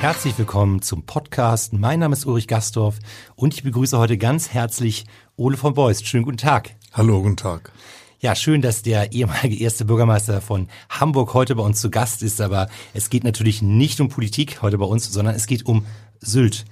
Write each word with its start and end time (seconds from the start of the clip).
Herzlich 0.00 0.38
willkommen 0.38 0.80
zum 0.80 1.02
Podcast. 1.02 1.74
Mein 1.74 2.00
Name 2.00 2.14
ist 2.14 2.24
Ulrich 2.24 2.48
Gastorf 2.48 2.98
und 3.36 3.52
ich 3.52 3.62
begrüße 3.62 3.98
heute 3.98 4.16
ganz 4.16 4.48
herzlich 4.48 5.04
Ole 5.36 5.58
von 5.58 5.74
Beust. 5.74 6.06
Schönen 6.06 6.24
guten 6.24 6.38
Tag. 6.38 6.70
Hallo, 6.94 7.20
guten 7.20 7.36
Tag. 7.36 7.70
Ja, 8.18 8.34
schön, 8.34 8.62
dass 8.62 8.80
der 8.80 9.12
ehemalige 9.12 9.62
erste 9.62 9.84
Bürgermeister 9.84 10.40
von 10.40 10.68
Hamburg 10.88 11.34
heute 11.34 11.54
bei 11.54 11.62
uns 11.62 11.82
zu 11.82 11.90
Gast 11.90 12.22
ist, 12.22 12.40
aber 12.40 12.68
es 12.94 13.10
geht 13.10 13.24
natürlich 13.24 13.60
nicht 13.60 14.00
um 14.00 14.08
Politik 14.08 14.62
heute 14.62 14.78
bei 14.78 14.86
uns, 14.86 15.12
sondern 15.12 15.34
es 15.34 15.46
geht 15.46 15.66
um 15.66 15.84
Sylt. 16.18 16.64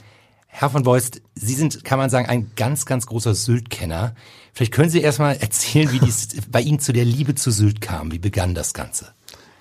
Herr 0.46 0.70
von 0.70 0.82
Beust, 0.82 1.20
Sie 1.34 1.54
sind, 1.54 1.84
kann 1.84 1.98
man 1.98 2.08
sagen, 2.08 2.30
ein 2.30 2.52
ganz, 2.56 2.86
ganz 2.86 3.04
großer 3.04 3.34
Sylt-Kenner. 3.34 4.14
Vielleicht 4.54 4.72
können 4.72 4.88
Sie 4.88 5.02
erstmal 5.02 5.36
erzählen, 5.36 5.92
wie 5.92 5.98
dies 6.00 6.28
bei 6.50 6.62
Ihnen 6.62 6.80
zu 6.80 6.94
der 6.94 7.04
Liebe 7.04 7.34
zu 7.34 7.50
Sylt 7.50 7.82
kam. 7.82 8.10
Wie 8.10 8.18
begann 8.18 8.54
das 8.54 8.72
Ganze? 8.72 9.12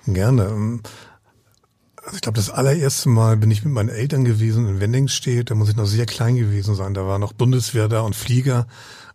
Gerne. 0.07 0.79
Also 2.07 2.15
ich 2.15 2.21
glaube, 2.21 2.37
das 2.37 2.49
allererste 2.49 3.09
Mal 3.09 3.35
bin 3.35 3.51
ich 3.51 3.65
mit 3.65 3.73
meinen 3.73 3.89
Eltern 3.89 4.23
gewesen 4.23 4.65
in 4.65 4.79
Wendingsstedt. 4.79 5.51
Da 5.51 5.55
muss 5.55 5.67
ich 5.67 5.75
noch 5.75 5.85
sehr 5.85 6.05
klein 6.05 6.37
gewesen 6.37 6.73
sein. 6.73 6.93
Da 6.93 7.05
war 7.05 7.19
noch 7.19 7.33
Bundeswehr 7.33 7.89
da 7.89 7.99
und 7.99 8.15
Flieger. 8.15 8.65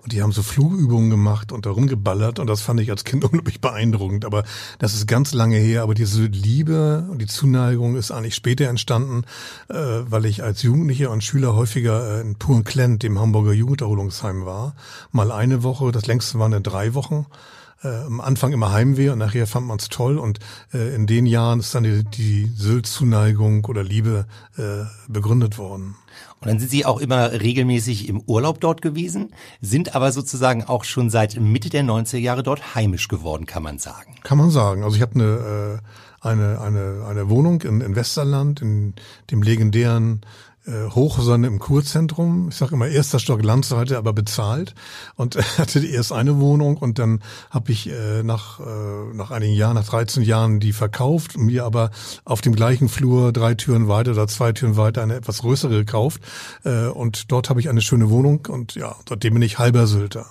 Und 0.00 0.12
die 0.12 0.20
haben 0.20 0.30
so 0.30 0.42
Flugübungen 0.42 1.08
gemacht 1.08 1.52
und 1.52 1.64
da 1.64 1.70
rumgeballert. 1.70 2.38
Und 2.38 2.48
das 2.48 2.60
fand 2.60 2.80
ich 2.80 2.90
als 2.90 3.04
Kind 3.04 3.24
unglaublich 3.24 3.62
beeindruckend. 3.62 4.26
Aber 4.26 4.44
das 4.78 4.92
ist 4.92 5.06
ganz 5.06 5.32
lange 5.32 5.56
her. 5.56 5.84
Aber 5.84 5.94
diese 5.94 6.24
Liebe 6.26 7.06
und 7.10 7.22
die 7.22 7.26
Zuneigung 7.26 7.96
ist 7.96 8.10
eigentlich 8.10 8.34
später 8.34 8.68
entstanden, 8.68 9.24
äh, 9.70 9.74
weil 9.74 10.26
ich 10.26 10.42
als 10.42 10.60
Jugendlicher 10.62 11.10
und 11.10 11.24
Schüler 11.24 11.56
häufiger 11.56 12.18
äh, 12.18 12.20
in 12.20 12.34
Puren 12.34 12.62
Klent, 12.62 13.02
dem 13.04 13.18
Hamburger 13.18 13.54
Jugenderholungsheim 13.54 14.44
war. 14.44 14.74
Mal 15.12 15.32
eine 15.32 15.62
Woche, 15.62 15.92
das 15.92 16.04
längste 16.04 16.38
waren 16.38 16.62
drei 16.62 16.92
Wochen 16.92 17.24
äh, 17.82 17.88
am 17.88 18.20
Anfang 18.20 18.52
immer 18.52 18.72
Heimweh 18.72 19.10
und 19.10 19.18
nachher 19.18 19.46
fand 19.46 19.66
man 19.66 19.78
es 19.78 19.88
toll 19.88 20.18
und 20.18 20.38
äh, 20.72 20.94
in 20.94 21.06
den 21.06 21.26
Jahren 21.26 21.60
ist 21.60 21.74
dann 21.74 21.84
die, 21.84 22.04
die 22.04 22.50
Sylt-Zuneigung 22.56 23.64
oder 23.64 23.82
Liebe 23.82 24.26
äh, 24.56 24.84
begründet 25.08 25.58
worden. 25.58 25.96
Und 26.40 26.48
dann 26.48 26.58
sind 26.58 26.70
Sie 26.70 26.84
auch 26.84 27.00
immer 27.00 27.32
regelmäßig 27.32 28.08
im 28.08 28.20
Urlaub 28.20 28.60
dort 28.60 28.82
gewesen, 28.82 29.32
sind 29.60 29.94
aber 29.94 30.10
sozusagen 30.10 30.64
auch 30.64 30.84
schon 30.84 31.08
seit 31.08 31.38
Mitte 31.38 31.70
der 31.70 31.84
90er 31.84 32.18
Jahre 32.18 32.42
dort 32.42 32.74
heimisch 32.74 33.08
geworden, 33.08 33.46
kann 33.46 33.62
man 33.62 33.78
sagen. 33.78 34.16
Kann 34.24 34.38
man 34.38 34.50
sagen. 34.50 34.82
Also 34.82 34.96
ich 34.96 35.02
habe 35.02 35.14
eine, 35.14 35.80
äh, 36.22 36.26
eine, 36.28 36.60
eine, 36.60 37.06
eine 37.08 37.30
Wohnung 37.30 37.62
in, 37.62 37.80
in 37.80 37.94
Westerland, 37.94 38.60
in 38.60 38.94
dem 39.30 39.42
legendären 39.42 40.22
äh, 40.66 40.90
Hochsonne 40.90 41.46
im 41.46 41.58
Kurzentrum. 41.58 42.48
Ich 42.50 42.56
sage 42.56 42.74
immer 42.74 42.88
erster 42.88 43.18
Stock 43.18 43.42
Landseite, 43.42 43.98
aber 43.98 44.12
bezahlt. 44.12 44.74
Und 45.16 45.36
äh, 45.36 45.42
hatte 45.58 45.84
erst 45.84 46.12
eine 46.12 46.38
Wohnung 46.40 46.76
und 46.76 46.98
dann 46.98 47.20
habe 47.50 47.72
ich 47.72 47.88
äh, 47.88 48.22
nach, 48.22 48.60
äh, 48.60 49.14
nach 49.14 49.30
einigen 49.30 49.54
Jahren, 49.54 49.74
nach 49.74 49.86
13 49.86 50.22
Jahren 50.22 50.60
die 50.60 50.72
verkauft 50.72 51.36
und 51.36 51.46
mir 51.46 51.64
aber 51.64 51.90
auf 52.24 52.40
dem 52.40 52.54
gleichen 52.54 52.88
Flur 52.88 53.32
drei 53.32 53.54
Türen 53.54 53.88
weiter 53.88 54.12
oder 54.12 54.28
zwei 54.28 54.52
Türen 54.52 54.76
weiter 54.76 55.02
eine 55.02 55.14
etwas 55.14 55.38
größere 55.38 55.78
gekauft. 55.78 56.22
Äh, 56.64 56.86
und 56.86 57.32
dort 57.32 57.50
habe 57.50 57.60
ich 57.60 57.68
eine 57.68 57.80
schöne 57.80 58.10
Wohnung 58.10 58.46
und 58.48 58.74
ja, 58.74 58.96
seitdem 59.08 59.34
bin 59.34 59.42
ich 59.42 59.58
halber 59.58 59.86
Sylter. 59.86 60.26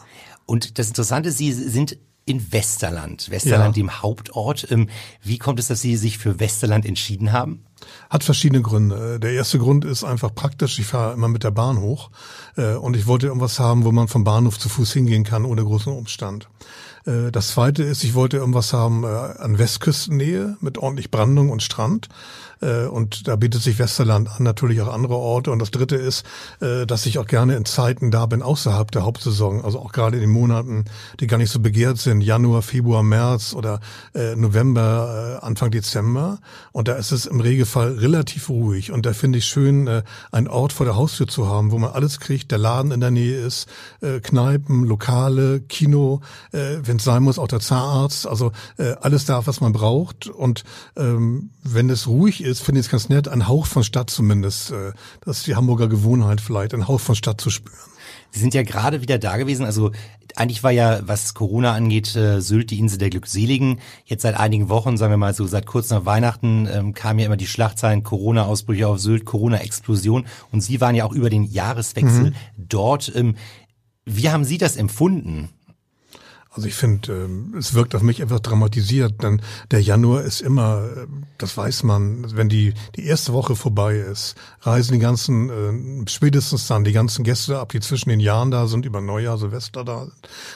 Und 0.46 0.80
das 0.80 0.88
Interessante, 0.88 1.32
Sie 1.32 1.52
sind 1.52 1.98
in 2.26 2.52
Westerland, 2.54 3.30
Westerland 3.32 3.76
ja. 3.76 3.84
dem 3.84 4.02
Hauptort. 4.02 4.68
Ähm, 4.72 4.90
wie 5.24 5.38
kommt 5.38 5.60
es, 5.60 5.68
dass 5.68 5.82
Sie 5.82 5.96
sich 5.98 6.18
für 6.18 6.40
Westerland 6.40 6.86
entschieden 6.86 7.32
haben? 7.32 7.66
Hat 8.10 8.24
verschiedene 8.24 8.62
Gründe. 8.62 9.20
Der 9.20 9.32
erste 9.32 9.60
Grund 9.60 9.86
ist 9.86 10.04
einfach 10.04 10.34
praktisch. 10.34 10.80
Ich 10.80 10.86
fahre 10.86 11.14
immer 11.14 11.28
mit 11.28 11.44
der 11.44 11.52
Bahn 11.52 11.80
hoch 11.80 12.10
äh, 12.58 12.76
und 12.76 12.96
ich 12.96 13.08
wollte 13.08 13.28
irgendwas 13.28 13.60
haben, 13.60 13.84
wo 13.86 13.92
man 13.92 14.08
vom 14.08 14.24
Bahnhof 14.24 14.60
zu 14.60 14.70
Fuß 14.70 14.94
hingehen 14.94 15.24
kann 15.24 15.46
ohne 15.46 15.64
großen 15.64 15.92
Umstand. 15.94 16.48
Äh, 17.06 17.32
das 17.32 17.50
zweite 17.50 17.84
ist, 17.84 18.04
ich 18.04 18.14
wollte 18.14 18.38
irgendwas 18.38 18.74
haben 18.74 19.04
äh, 19.04 19.08
an 19.08 19.58
Westküstennähe 19.58 20.58
mit 20.62 20.78
ordentlich 20.78 21.12
Brandung 21.12 21.50
und 21.50 21.64
Strand. 21.64 22.10
Äh, 22.62 22.86
und 22.86 23.28
da 23.28 23.36
bietet 23.36 23.62
sich 23.62 23.80
Westerland 23.80 24.30
an, 24.30 24.44
natürlich 24.44 24.82
auch 24.82 24.94
andere 24.94 25.16
Orte. 25.16 25.52
Und 25.52 25.60
das 25.60 25.72
dritte 25.72 25.96
ist, 25.96 26.26
dass 26.60 27.06
ich 27.06 27.18
auch 27.18 27.26
gerne 27.26 27.56
in 27.56 27.66
Zeiten 27.66 28.12
da 28.12 28.26
bin, 28.26 28.42
außerhalb 28.42 28.92
der 28.92 29.04
Hauptsaison. 29.04 29.64
Also 29.64 29.80
auch 29.80 29.92
gerade 29.92 30.18
in 30.18 30.22
den 30.22 30.30
Monaten, 30.30 30.86
die 31.20 31.28
gar 31.28 31.38
nicht 31.38 31.52
so 31.52 31.60
begehrt 31.60 31.98
sind. 31.98 32.22
Januar, 32.22 32.62
Februar, 32.62 33.04
März 33.04 33.54
oder 33.54 33.80
November, 34.36 35.40
Anfang 35.42 35.72
Dezember. 35.72 36.40
Und 36.72 36.88
da 36.88 36.94
ist 36.94 37.12
es 37.12 37.26
im 37.26 37.40
Regelfall 37.40 37.94
relativ 37.94 38.50
ruhig. 38.50 38.92
Und 38.92 39.06
da 39.06 39.14
finde 39.14 39.40
ich 39.40 39.46
schön, 39.46 40.04
einen 40.32 40.48
Ort 40.48 40.74
vor 40.74 40.86
der 40.86 40.96
Haustür 40.96 41.28
zu 41.28 41.48
haben, 41.48 41.72
wo 41.72 41.78
man 41.78 41.92
alles 41.92 42.20
kriegt. 42.20 42.52
Der 42.52 42.60
Laden 42.60 42.92
in 42.92 43.00
der 43.00 43.12
Nähe 43.12 43.40
ist, 43.40 43.68
Kneipen, 44.22 44.86
Lokale, 44.86 45.62
Kino, 45.62 46.22
wenn 46.92 46.98
es 46.98 47.06
sein 47.06 47.24
muss, 47.24 47.40
auch 47.40 47.48
der 47.48 47.62
Zahnarzt, 47.62 48.28
also 48.28 48.52
äh, 48.78 48.96
alles 49.00 49.24
da, 49.24 49.48
was 49.48 49.62
man 49.62 49.72
braucht. 49.72 50.28
Und 50.28 50.66
ähm, 50.98 51.52
wenn 51.64 51.90
es 51.90 52.06
ruhig 52.06 52.44
ist, 52.44 52.62
finde 52.62 52.82
ich 52.82 52.88
es 52.88 52.92
ganz 52.92 53.08
nett, 53.08 53.30
ein 53.30 53.48
Hauch 53.48 53.66
von 53.66 53.86
Stadt 53.86 54.10
zumindest. 54.10 54.72
Äh, 54.72 54.92
das 55.24 55.38
ist 55.38 55.48
die 55.48 55.56
Hamburger 55.56 55.88
Gewohnheit 55.88 56.42
vielleicht, 56.42 56.74
ein 56.74 56.90
Hauch 56.90 57.00
von 57.00 57.16
Stadt 57.16 57.40
zu 57.40 57.50
spüren. 57.50 57.78
Sie 58.32 58.42
sind 58.42 58.54
ja 58.54 58.64
gerade 58.64 59.02
wieder 59.02 59.18
da 59.20 59.38
gewesen. 59.38 59.66
Also 59.66 59.92
eigentlich 60.36 60.64
war 60.64 60.72
ja, 60.72 61.00
was 61.08 61.34
Corona 61.34 61.74
angeht, 61.74 62.14
äh, 62.18 62.42
Sylt 62.42 62.72
die 62.72 62.80
Insel 62.80 62.98
der 62.98 63.10
Glückseligen. 63.10 63.80
Jetzt 64.04 64.24
seit 64.24 64.38
einigen 64.38 64.68
Wochen, 64.68 64.98
sagen 64.98 65.14
wir 65.14 65.18
mal 65.18 65.34
so, 65.34 65.48
seit 65.48 65.66
kurz 65.66 65.90
nach 65.92 66.06
Weihnachten 66.06 66.68
ähm, 66.70 66.94
kamen 66.94 67.20
ja 67.20 67.26
immer 67.26 67.38
die 67.38 67.48
Schlagzeilen 67.48 68.04
Corona-Ausbrüche 68.04 68.90
auf 68.90 69.00
Sylt, 69.00 69.24
Corona-Explosion. 69.24 70.26
Und 70.52 70.60
Sie 70.60 70.82
waren 70.82 70.96
ja 70.96 71.06
auch 71.06 71.14
über 71.14 71.30
den 71.30 71.44
Jahreswechsel 71.46 72.32
mhm. 72.32 72.36
dort. 72.58 73.14
Ähm, 73.16 73.36
wie 74.04 74.30
haben 74.30 74.44
Sie 74.44 74.58
das 74.58 74.76
empfunden? 74.76 75.50
Also 76.54 76.68
ich 76.68 76.74
finde, 76.74 77.14
ähm, 77.14 77.56
es 77.58 77.74
wirkt 77.76 77.96
auf 77.96 78.02
mich 78.02 78.20
etwas 78.20 78.42
dramatisiert, 78.42 79.24
denn 79.24 79.42
der 79.72 79.82
Januar 79.82 80.24
ist 80.24 80.42
immer, 80.42 80.84
äh, 80.84 81.08
das 81.38 81.56
weiß 81.56 81.84
man, 81.84 82.36
wenn 82.36 82.50
die, 82.50 82.74
die 82.98 83.06
erste 83.06 83.32
Woche 83.32 83.56
vorbei 83.56 83.96
ist, 83.96 84.36
reisen 84.60 84.92
die 84.92 85.00
ganzen, 85.00 85.50
äh, 85.50 86.10
spätestens 86.10 86.68
dann 86.68 86.84
die 86.84 86.92
ganzen 86.92 87.24
Gäste 87.24 87.58
ab, 87.58 87.70
die 87.70 87.80
zwischen 87.80 88.10
den 88.10 88.20
Jahren 88.20 88.52
da 88.52 88.68
sind, 88.68 88.86
über 88.86 89.00
Neujahr, 89.00 89.38
Silvester 89.38 89.86
da, 89.86 90.08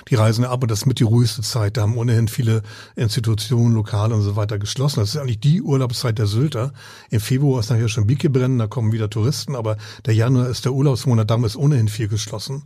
die 0.09 0.15
reisen 0.15 0.43
ab 0.43 0.63
und 0.63 0.69
das 0.69 0.79
ist 0.79 0.85
mit 0.85 0.99
die 0.99 1.05
ruhigste 1.05 1.43
Zeit. 1.43 1.77
Da 1.77 1.83
haben 1.83 1.97
ohnehin 1.97 2.27
viele 2.27 2.63
Institutionen, 2.97 3.73
Lokale 3.73 4.15
und 4.15 4.21
so 4.21 4.35
weiter 4.35 4.59
geschlossen. 4.59 4.99
Das 4.99 5.15
ist 5.15 5.17
eigentlich 5.17 5.39
die 5.39 5.61
Urlaubszeit 5.61 6.19
der 6.19 6.27
Sylter. 6.27 6.73
Im 7.09 7.21
Februar 7.21 7.61
ist 7.61 7.69
nachher 7.69 7.87
schon 7.87 8.05
Bieke 8.05 8.29
brennen, 8.29 8.59
da 8.59 8.67
kommen 8.67 8.91
wieder 8.91 9.09
Touristen, 9.09 9.55
aber 9.55 9.77
der 10.05 10.13
Januar 10.13 10.49
ist 10.49 10.65
der 10.65 10.73
Urlaubsmonat, 10.73 11.31
da 11.31 11.37
ist 11.45 11.55
ohnehin 11.55 11.87
viel 11.87 12.09
geschlossen. 12.09 12.63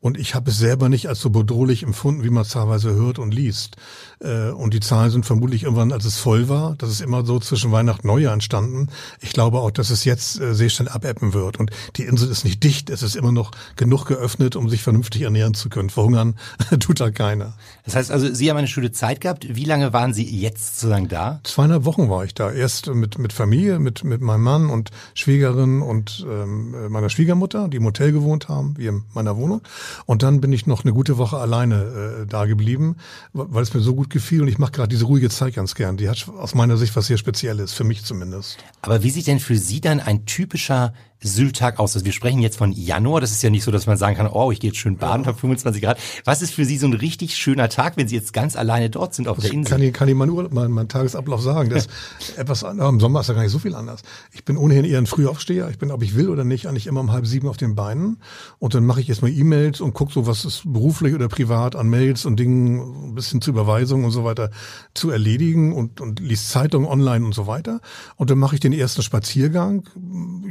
Und 0.00 0.18
ich 0.18 0.34
habe 0.34 0.50
es 0.50 0.58
selber 0.58 0.88
nicht 0.88 1.08
als 1.08 1.20
so 1.20 1.30
bedrohlich 1.30 1.84
empfunden, 1.84 2.24
wie 2.24 2.30
man 2.30 2.42
es 2.42 2.50
hört 2.92 3.18
und 3.18 3.32
liest. 3.32 3.76
Äh, 4.22 4.50
und 4.50 4.74
die 4.74 4.80
Zahlen 4.80 5.10
sind 5.10 5.26
vermutlich 5.26 5.64
irgendwann, 5.64 5.92
als 5.92 6.04
es 6.04 6.18
voll 6.18 6.48
war, 6.48 6.74
das 6.78 6.90
ist 6.90 7.00
immer 7.00 7.24
so 7.24 7.40
zwischen 7.40 7.72
Weihnachten 7.72 8.08
und 8.08 8.14
Neujahr 8.14 8.32
entstanden. 8.32 8.88
Ich 9.20 9.32
glaube 9.32 9.58
auch, 9.58 9.70
dass 9.70 9.90
es 9.90 10.04
jetzt 10.04 10.40
äh, 10.40 10.54
sehr 10.54 10.68
schnell 10.68 10.88
abebben 10.88 11.34
wird. 11.34 11.58
Und 11.58 11.70
die 11.96 12.04
Insel 12.04 12.30
ist 12.30 12.44
nicht 12.44 12.62
dicht, 12.62 12.90
es 12.90 13.02
ist 13.02 13.16
immer 13.16 13.32
noch 13.32 13.50
genug 13.76 14.06
geöffnet, 14.06 14.56
um 14.56 14.68
sich 14.68 14.82
vernünftig 14.82 15.22
ernähren 15.22 15.54
zu 15.54 15.68
können. 15.68 15.90
Verhungern 15.90 16.36
tut 16.80 17.00
da 17.00 17.10
keiner. 17.10 17.54
Das 17.84 17.96
heißt 17.96 18.10
also, 18.10 18.32
Sie 18.32 18.50
haben 18.50 18.56
eine 18.56 18.68
Schule 18.68 18.92
Zeit 18.92 19.20
gehabt. 19.20 19.46
Wie 19.48 19.64
lange 19.64 19.92
waren 19.92 20.14
Sie 20.14 20.24
jetzt 20.24 20.80
sozusagen 20.80 21.08
da? 21.08 21.40
Zweieinhalb 21.44 21.84
Wochen 21.84 22.08
war 22.08 22.24
ich 22.24 22.34
da. 22.34 22.50
Erst 22.50 22.88
mit, 22.88 23.18
mit 23.18 23.32
Familie, 23.32 23.78
mit, 23.78 24.04
mit 24.04 24.20
meinem 24.20 24.42
Mann 24.42 24.70
und 24.70 24.90
Schwiegerin 25.14 25.82
und 25.82 26.24
ähm, 26.28 26.90
meiner 26.90 27.10
Schwiegermutter, 27.10 27.68
die 27.68 27.78
im 27.78 27.84
Hotel 27.84 28.12
gewohnt 28.12 28.48
haben, 28.48 28.76
wie 28.76 28.86
in 28.86 29.02
meiner 29.14 29.36
Wohnung. 29.36 29.62
Und 30.06 30.22
dann 30.22 30.40
bin 30.40 30.52
ich 30.52 30.66
noch 30.66 30.84
eine 30.84 30.92
gute 30.92 31.18
Woche 31.18 31.38
alleine 31.38 32.22
äh, 32.22 32.26
da 32.26 32.44
geblieben, 32.44 32.96
weil 33.32 33.62
es 33.62 33.74
mir 33.74 33.80
so 33.80 33.94
gut 33.94 34.10
gefiel 34.12 34.42
und 34.42 34.48
ich 34.48 34.58
mache 34.58 34.72
gerade 34.72 34.88
diese 34.88 35.06
ruhige 35.06 35.30
Zeit 35.30 35.54
ganz 35.54 35.74
gern. 35.74 35.96
Die 35.96 36.08
hat 36.08 36.28
aus 36.28 36.54
meiner 36.54 36.76
Sicht 36.76 36.94
was 36.94 37.06
sehr 37.06 37.18
Spezielles, 37.18 37.72
für 37.72 37.84
mich 37.84 38.04
zumindest. 38.04 38.58
Aber 38.82 39.02
wie 39.02 39.10
sieht 39.10 39.26
denn 39.26 39.40
für 39.40 39.56
Sie 39.56 39.80
dann 39.80 40.00
ein 40.00 40.26
typischer 40.26 40.94
Syltag 41.22 41.78
aus? 41.78 41.94
Also 41.94 42.04
wir 42.04 42.12
sprechen 42.12 42.40
jetzt 42.40 42.56
von 42.56 42.72
Januar. 42.72 43.20
Das 43.20 43.32
ist 43.32 43.42
ja 43.42 43.50
nicht 43.50 43.64
so, 43.64 43.70
dass 43.70 43.86
man 43.86 43.96
sagen 43.96 44.16
kann, 44.16 44.26
oh, 44.26 44.52
ich 44.52 44.60
gehe 44.60 44.70
jetzt 44.70 44.78
schön 44.78 44.96
baden, 44.96 45.22
ja. 45.22 45.28
habe 45.28 45.38
25 45.38 45.82
Grad. 45.82 45.98
Was 46.24 46.42
ist 46.42 46.54
für 46.54 46.64
Sie 46.64 46.78
so 46.78 46.86
ein 46.86 46.94
richtig 46.94 47.36
schöner 47.36 47.68
Tag, 47.68 47.96
wenn 47.96 48.08
Sie 48.08 48.14
jetzt 48.14 48.32
ganz 48.32 48.56
alleine 48.56 48.90
dort 48.90 49.14
sind 49.14 49.28
auf 49.28 49.36
das 49.36 49.46
der 49.46 49.54
Insel? 49.54 49.70
Kann 49.70 49.82
ich, 49.82 49.92
kann 49.92 50.08
ich 50.08 50.14
meinen, 50.14 50.30
Urlaub, 50.30 50.52
meinen, 50.52 50.72
meinen 50.72 50.88
Tagesablauf 50.88 51.40
sagen. 51.40 51.70
Das 51.70 51.88
etwas 52.36 52.64
anders. 52.64 52.88
Im 52.88 53.00
Sommer 53.00 53.20
ist 53.20 53.28
ja 53.28 53.34
gar 53.34 53.42
nicht 53.42 53.52
so 53.52 53.58
viel 53.58 53.74
anders. 53.74 54.02
Ich 54.32 54.44
bin 54.44 54.56
ohnehin 54.56 54.84
eher 54.84 54.98
ein 54.98 55.06
Frühaufsteher. 55.06 55.68
Ich 55.70 55.78
bin, 55.78 55.90
ob 55.90 56.02
ich 56.02 56.14
will 56.14 56.28
oder 56.28 56.44
nicht, 56.44 56.66
eigentlich 56.66 56.86
immer 56.86 57.00
um 57.00 57.12
halb 57.12 57.26
sieben 57.26 57.48
auf 57.48 57.56
den 57.56 57.74
Beinen. 57.74 58.18
Und 58.58 58.74
dann 58.74 58.84
mache 58.84 59.00
ich 59.00 59.08
erstmal 59.08 59.30
E-Mails 59.30 59.80
und 59.80 59.94
gucke 59.94 60.12
so, 60.12 60.26
was 60.26 60.44
ist 60.44 60.62
beruflich 60.64 61.14
oder 61.14 61.28
privat 61.28 61.76
an 61.76 61.88
Mails 61.88 62.24
und 62.24 62.38
Dingen, 62.38 63.10
ein 63.10 63.14
bisschen 63.14 63.40
zu 63.40 63.50
Überweisungen 63.50 64.04
und 64.04 64.10
so 64.10 64.24
weiter 64.24 64.50
zu 64.94 65.10
erledigen 65.10 65.72
und, 65.72 66.00
und 66.00 66.20
liest 66.20 66.50
Zeitungen 66.50 66.88
online 66.88 67.24
und 67.24 67.34
so 67.34 67.46
weiter. 67.46 67.80
Und 68.16 68.30
dann 68.30 68.38
mache 68.38 68.56
ich 68.56 68.60
den 68.60 68.72
ersten 68.72 69.02
Spaziergang, 69.02 69.84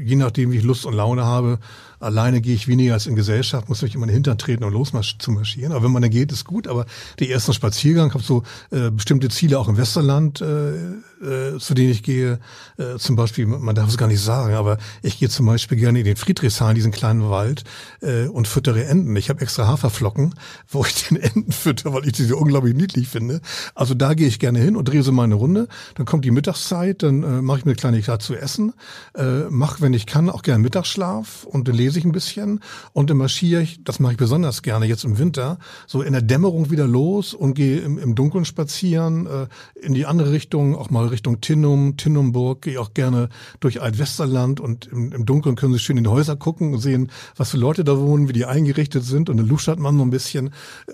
je 0.03 0.15
nachdem, 0.15 0.51
wie 0.51 0.60
ich 0.61 0.67
Lust 0.67 0.85
und 0.85 0.93
Laune 0.93 1.25
habe 1.25 1.57
alleine 2.01 2.41
gehe 2.41 2.55
ich 2.55 2.67
weniger 2.67 2.93
als 2.93 3.07
in 3.07 3.15
Gesellschaft, 3.15 3.69
muss 3.69 3.81
mich 3.81 3.95
immer 3.95 4.07
Hintern 4.07 4.37
treten 4.37 4.63
und 4.63 4.73
los 4.73 4.91
zu 5.19 5.31
marschieren. 5.31 5.71
Aber 5.71 5.83
wenn 5.85 5.91
man 5.91 6.01
da 6.01 6.07
geht, 6.07 6.31
ist 6.31 6.45
gut. 6.45 6.67
Aber 6.67 6.85
die 7.19 7.31
ersten 7.31 7.53
Spaziergang, 7.53 8.13
habe 8.13 8.23
so 8.23 8.43
äh, 8.71 8.91
bestimmte 8.91 9.29
Ziele 9.29 9.59
auch 9.59 9.67
im 9.67 9.77
Westerland, 9.77 10.41
äh, 10.41 10.73
äh, 11.21 11.59
zu 11.59 11.73
denen 11.73 11.91
ich 11.91 12.03
gehe. 12.03 12.39
Äh, 12.77 12.97
zum 12.97 13.15
Beispiel, 13.15 13.45
man 13.45 13.75
darf 13.75 13.89
es 13.89 13.97
gar 13.97 14.07
nicht 14.07 14.21
sagen, 14.21 14.55
aber 14.55 14.77
ich 15.01 15.19
gehe 15.19 15.29
zum 15.29 15.45
Beispiel 15.45 15.77
gerne 15.77 15.99
in 15.99 16.05
den 16.05 16.15
Friedrichshain, 16.15 16.75
diesen 16.75 16.91
kleinen 16.91 17.29
Wald, 17.29 17.63
äh, 18.01 18.25
und 18.25 18.47
füttere 18.47 18.85
Enten. 18.85 19.15
Ich 19.15 19.29
habe 19.29 19.41
extra 19.41 19.67
Haferflocken, 19.67 20.33
wo 20.67 20.83
ich 20.85 21.07
den 21.07 21.17
Enten 21.17 21.51
fütter, 21.51 21.93
weil 21.93 22.07
ich 22.07 22.15
sie 22.15 22.25
so 22.25 22.37
unglaublich 22.37 22.75
niedlich 22.75 23.07
finde. 23.07 23.41
Also 23.75 23.93
da 23.93 24.13
gehe 24.13 24.27
ich 24.27 24.39
gerne 24.39 24.59
hin 24.59 24.75
und 24.75 24.87
drehe 24.87 25.03
so 25.03 25.11
meine 25.11 25.35
Runde. 25.35 25.67
Dann 25.95 26.05
kommt 26.05 26.25
die 26.25 26.31
Mittagszeit, 26.31 27.03
dann 27.03 27.23
äh, 27.23 27.41
mache 27.41 27.59
ich 27.59 27.65
mir 27.65 27.71
eine 27.71 27.77
kleine 27.77 28.01
Karte 28.01 28.25
zu 28.25 28.35
essen, 28.35 28.73
äh, 29.15 29.49
mache, 29.49 29.81
wenn 29.81 29.93
ich 29.93 30.05
kann, 30.05 30.29
auch 30.29 30.41
gerne 30.41 30.63
Mittagsschlaf 30.63 31.43
und 31.43 31.67
lese 31.67 31.90
ich 31.95 32.05
ein 32.05 32.11
bisschen 32.11 32.61
und 32.93 33.09
dann 33.09 33.17
marschiere 33.17 33.61
ich, 33.61 33.83
das 33.83 33.99
mache 33.99 34.13
ich 34.13 34.17
besonders 34.17 34.61
gerne 34.61 34.85
jetzt 34.85 35.03
im 35.03 35.17
Winter, 35.17 35.59
so 35.87 36.01
in 36.01 36.13
der 36.13 36.21
Dämmerung 36.21 36.71
wieder 36.71 36.87
los 36.87 37.33
und 37.33 37.53
gehe 37.53 37.79
im, 37.79 37.97
im 37.97 38.15
Dunkeln 38.15 38.45
spazieren, 38.45 39.27
äh, 39.27 39.47
in 39.79 39.93
die 39.93 40.05
andere 40.05 40.31
Richtung, 40.31 40.75
auch 40.75 40.89
mal 40.89 41.07
Richtung 41.07 41.41
Tinnum, 41.41 41.97
Tinnumburg, 41.97 42.61
gehe 42.61 42.79
auch 42.79 42.93
gerne 42.93 43.29
durch 43.59 43.81
Altwesterland 43.81 44.59
und 44.59 44.87
im, 44.87 45.11
im 45.11 45.25
Dunkeln 45.25 45.55
können 45.55 45.73
Sie 45.73 45.79
schön 45.79 45.97
in 45.97 46.03
die 46.03 46.09
Häuser 46.09 46.35
gucken 46.35 46.73
und 46.73 46.79
sehen, 46.79 47.11
was 47.35 47.51
für 47.51 47.57
Leute 47.57 47.83
da 47.83 47.97
wohnen, 47.97 48.27
wie 48.27 48.33
die 48.33 48.45
eingerichtet 48.45 49.03
sind 49.03 49.29
und 49.29 49.37
dann 49.37 49.47
luschert 49.47 49.79
man 49.79 49.97
so 49.97 50.03
ein 50.03 50.09
bisschen. 50.09 50.51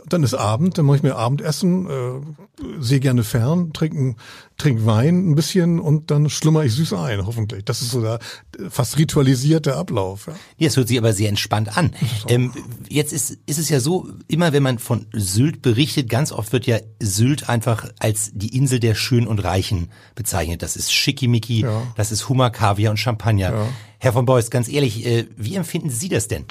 Dann 0.08 0.24
ist 0.24 0.34
Abend, 0.34 0.78
dann 0.78 0.86
mache 0.86 0.98
ich 0.98 1.04
mir 1.04 1.16
Abendessen, 1.16 1.88
äh, 1.88 2.80
sehe 2.80 3.00
gerne 3.00 3.24
fern, 3.24 3.74
trinken 3.74 4.16
trinke 4.58 4.86
Wein 4.86 5.30
ein 5.30 5.36
bisschen 5.36 5.80
und 5.80 6.10
dann 6.10 6.30
schlummer 6.30 6.66
ich 6.66 6.74
süß 6.74 6.94
ein, 6.94 7.26
hoffentlich. 7.26 7.64
Das 7.66 7.82
ist 7.82 7.92
so 7.92 8.02
der 8.02 8.20
fast 8.70 8.98
ritualisierte 8.98 9.76
Ablauf. 9.76 10.28
Ja, 10.28 10.34
ja 10.58 10.68
es 10.68 10.78
hört 10.78 10.88
sich 10.88 10.98
aber 10.98 11.14
sehr 11.14 11.30
entspannt 11.30 11.78
an. 11.78 11.92
Ähm, 12.28 12.52
jetzt 12.90 13.14
ist, 13.14 13.38
ist 13.46 13.60
es 13.60 13.70
ja 13.70 13.80
so, 13.80 14.10
immer 14.28 14.52
wenn 14.52 14.64
man 14.64 14.80
von 14.80 15.06
Sylt 15.14 15.62
berichtet, 15.62 16.10
ganz 16.10 16.32
oft 16.32 16.52
wird 16.52 16.66
ja 16.66 16.80
Sylt 17.00 17.48
einfach 17.48 17.90
als 18.00 18.32
die 18.34 18.56
Insel 18.58 18.80
der 18.80 18.96
Schönen 18.96 19.28
und 19.28 19.40
Reichen 19.44 19.90
bezeichnet. 20.16 20.64
Das 20.64 20.76
ist 20.76 20.92
Schickimicki, 20.92 21.62
ja. 21.62 21.84
das 21.96 22.12
ist 22.12 22.28
Hummer, 22.28 22.50
Kaviar 22.50 22.92
und 22.92 22.98
Champagner. 22.98 23.52
Ja. 23.52 23.68
Herr 24.00 24.14
von 24.14 24.26
Beuys, 24.26 24.50
ganz 24.50 24.68
ehrlich, 24.68 25.06
äh, 25.06 25.28
wie 25.38 25.56
empfinden 25.56 25.90
Sie 25.90 26.10
das 26.10 26.28
denn? 26.28 26.46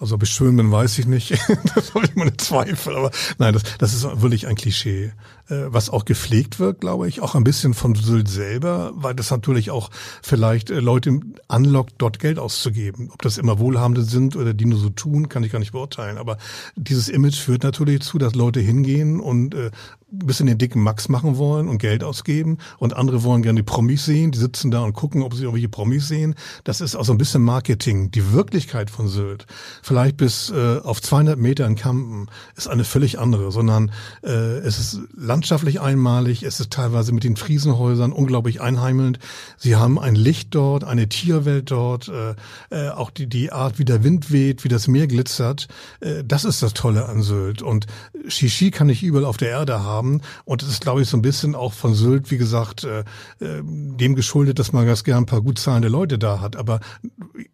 Also 0.00 0.14
ob 0.14 0.22
ich 0.22 0.30
schön 0.30 0.56
bin, 0.56 0.72
weiß 0.72 0.98
ich 0.98 1.06
nicht. 1.06 1.32
das 1.74 1.94
habe 1.94 2.06
ich 2.06 2.16
meine 2.16 2.34
Zweifel. 2.36 2.96
Aber 2.96 3.10
nein, 3.38 3.52
das, 3.52 3.62
das 3.76 3.92
ist 3.92 4.04
wirklich 4.22 4.46
ein 4.46 4.56
Klischee. 4.56 5.12
Äh, 5.50 5.66
was 5.72 5.90
auch 5.90 6.04
gepflegt 6.04 6.58
wird, 6.58 6.80
glaube 6.80 7.08
ich, 7.08 7.20
auch 7.20 7.34
ein 7.34 7.44
bisschen 7.44 7.74
von 7.74 7.94
Sylt 7.94 8.28
selber, 8.28 8.92
weil 8.94 9.14
das 9.14 9.30
natürlich 9.30 9.70
auch 9.70 9.90
vielleicht 10.22 10.70
äh, 10.70 10.80
Leute 10.80 11.20
anlockt, 11.48 11.94
dort 11.98 12.18
Geld 12.18 12.38
auszugeben. 12.38 13.10
Ob 13.12 13.20
das 13.22 13.36
immer 13.36 13.58
Wohlhabende 13.58 14.02
sind 14.02 14.36
oder 14.36 14.54
die 14.54 14.64
nur 14.64 14.78
so 14.78 14.90
tun, 14.90 15.28
kann 15.28 15.42
ich 15.44 15.52
gar 15.52 15.58
nicht 15.58 15.72
beurteilen. 15.72 16.18
Aber 16.18 16.38
dieses 16.76 17.08
Image 17.08 17.38
führt 17.38 17.64
natürlich 17.64 18.00
zu, 18.00 18.18
dass 18.18 18.34
Leute 18.34 18.60
hingehen 18.60 19.20
und 19.20 19.54
äh, 19.54 19.70
bisschen 20.12 20.46
den 20.46 20.58
dicken 20.58 20.82
Max 20.82 21.08
machen 21.08 21.36
wollen 21.36 21.68
und 21.68 21.78
Geld 21.78 22.02
ausgeben 22.02 22.58
und 22.78 22.96
andere 22.96 23.22
wollen 23.22 23.42
gerne 23.42 23.60
die 23.60 23.64
Promis 23.64 24.04
sehen, 24.04 24.32
die 24.32 24.38
sitzen 24.38 24.70
da 24.70 24.80
und 24.80 24.92
gucken, 24.92 25.22
ob 25.22 25.34
sie 25.34 25.42
irgendwelche 25.42 25.68
Promis 25.68 26.08
sehen. 26.08 26.34
Das 26.64 26.80
ist 26.80 26.96
auch 26.96 27.04
so 27.04 27.12
ein 27.12 27.18
bisschen 27.18 27.42
Marketing. 27.42 28.10
Die 28.10 28.32
Wirklichkeit 28.32 28.90
von 28.90 29.06
Sylt, 29.06 29.46
vielleicht 29.90 30.18
bis 30.18 30.50
äh, 30.50 30.78
auf 30.84 31.02
200 31.02 31.36
Meter 31.36 31.66
in 31.66 31.74
Kampen, 31.74 32.28
ist 32.56 32.68
eine 32.68 32.84
völlig 32.84 33.18
andere, 33.18 33.50
sondern 33.50 33.90
äh, 34.22 34.58
es 34.58 34.78
ist 34.78 35.00
landschaftlich 35.16 35.80
einmalig, 35.80 36.44
es 36.44 36.60
ist 36.60 36.70
teilweise 36.70 37.10
mit 37.10 37.24
den 37.24 37.34
Friesenhäusern 37.34 38.12
unglaublich 38.12 38.60
einheimelnd. 38.60 39.18
Sie 39.56 39.74
haben 39.74 39.98
ein 39.98 40.14
Licht 40.14 40.54
dort, 40.54 40.84
eine 40.84 41.08
Tierwelt 41.08 41.72
dort, 41.72 42.08
äh, 42.08 42.36
äh, 42.70 42.90
auch 42.90 43.10
die, 43.10 43.26
die 43.26 43.50
Art, 43.50 43.80
wie 43.80 43.84
der 43.84 44.04
Wind 44.04 44.30
weht, 44.30 44.62
wie 44.62 44.68
das 44.68 44.86
Meer 44.86 45.08
glitzert. 45.08 45.66
Äh, 45.98 46.22
das 46.24 46.44
ist 46.44 46.62
das 46.62 46.72
Tolle 46.72 47.06
an 47.06 47.22
Sylt. 47.22 47.60
Und 47.60 47.88
Shishi 48.28 48.70
kann 48.70 48.88
ich 48.90 49.02
überall 49.02 49.24
auf 49.24 49.38
der 49.38 49.50
Erde 49.50 49.82
haben. 49.82 50.20
Und 50.44 50.62
es 50.62 50.68
ist, 50.68 50.82
glaube 50.82 51.02
ich, 51.02 51.08
so 51.08 51.16
ein 51.16 51.22
bisschen 51.22 51.56
auch 51.56 51.72
von 51.72 51.94
Sylt, 51.94 52.30
wie 52.30 52.38
gesagt, 52.38 52.84
äh, 52.84 53.00
äh, 53.40 53.60
dem 53.64 54.14
geschuldet, 54.14 54.60
dass 54.60 54.72
man 54.72 54.86
ganz 54.86 55.02
gern 55.02 55.24
ein 55.24 55.26
paar 55.26 55.42
gut 55.42 55.58
zahlende 55.58 55.88
Leute 55.88 56.16
da 56.16 56.40
hat. 56.40 56.54
Aber 56.54 56.78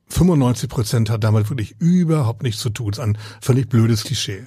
95 0.08 0.68
Prozent 0.68 1.10
hat 1.10 1.24
damit 1.24 1.48
wirklich 1.48 1.76
überhaupt 2.26 2.42
nichts 2.42 2.60
zu 2.60 2.70
tun. 2.70 2.90
Es 2.92 2.98
ist 2.98 3.04
ein 3.04 3.18
völlig 3.40 3.68
blödes 3.68 4.04
Klischee. 4.04 4.44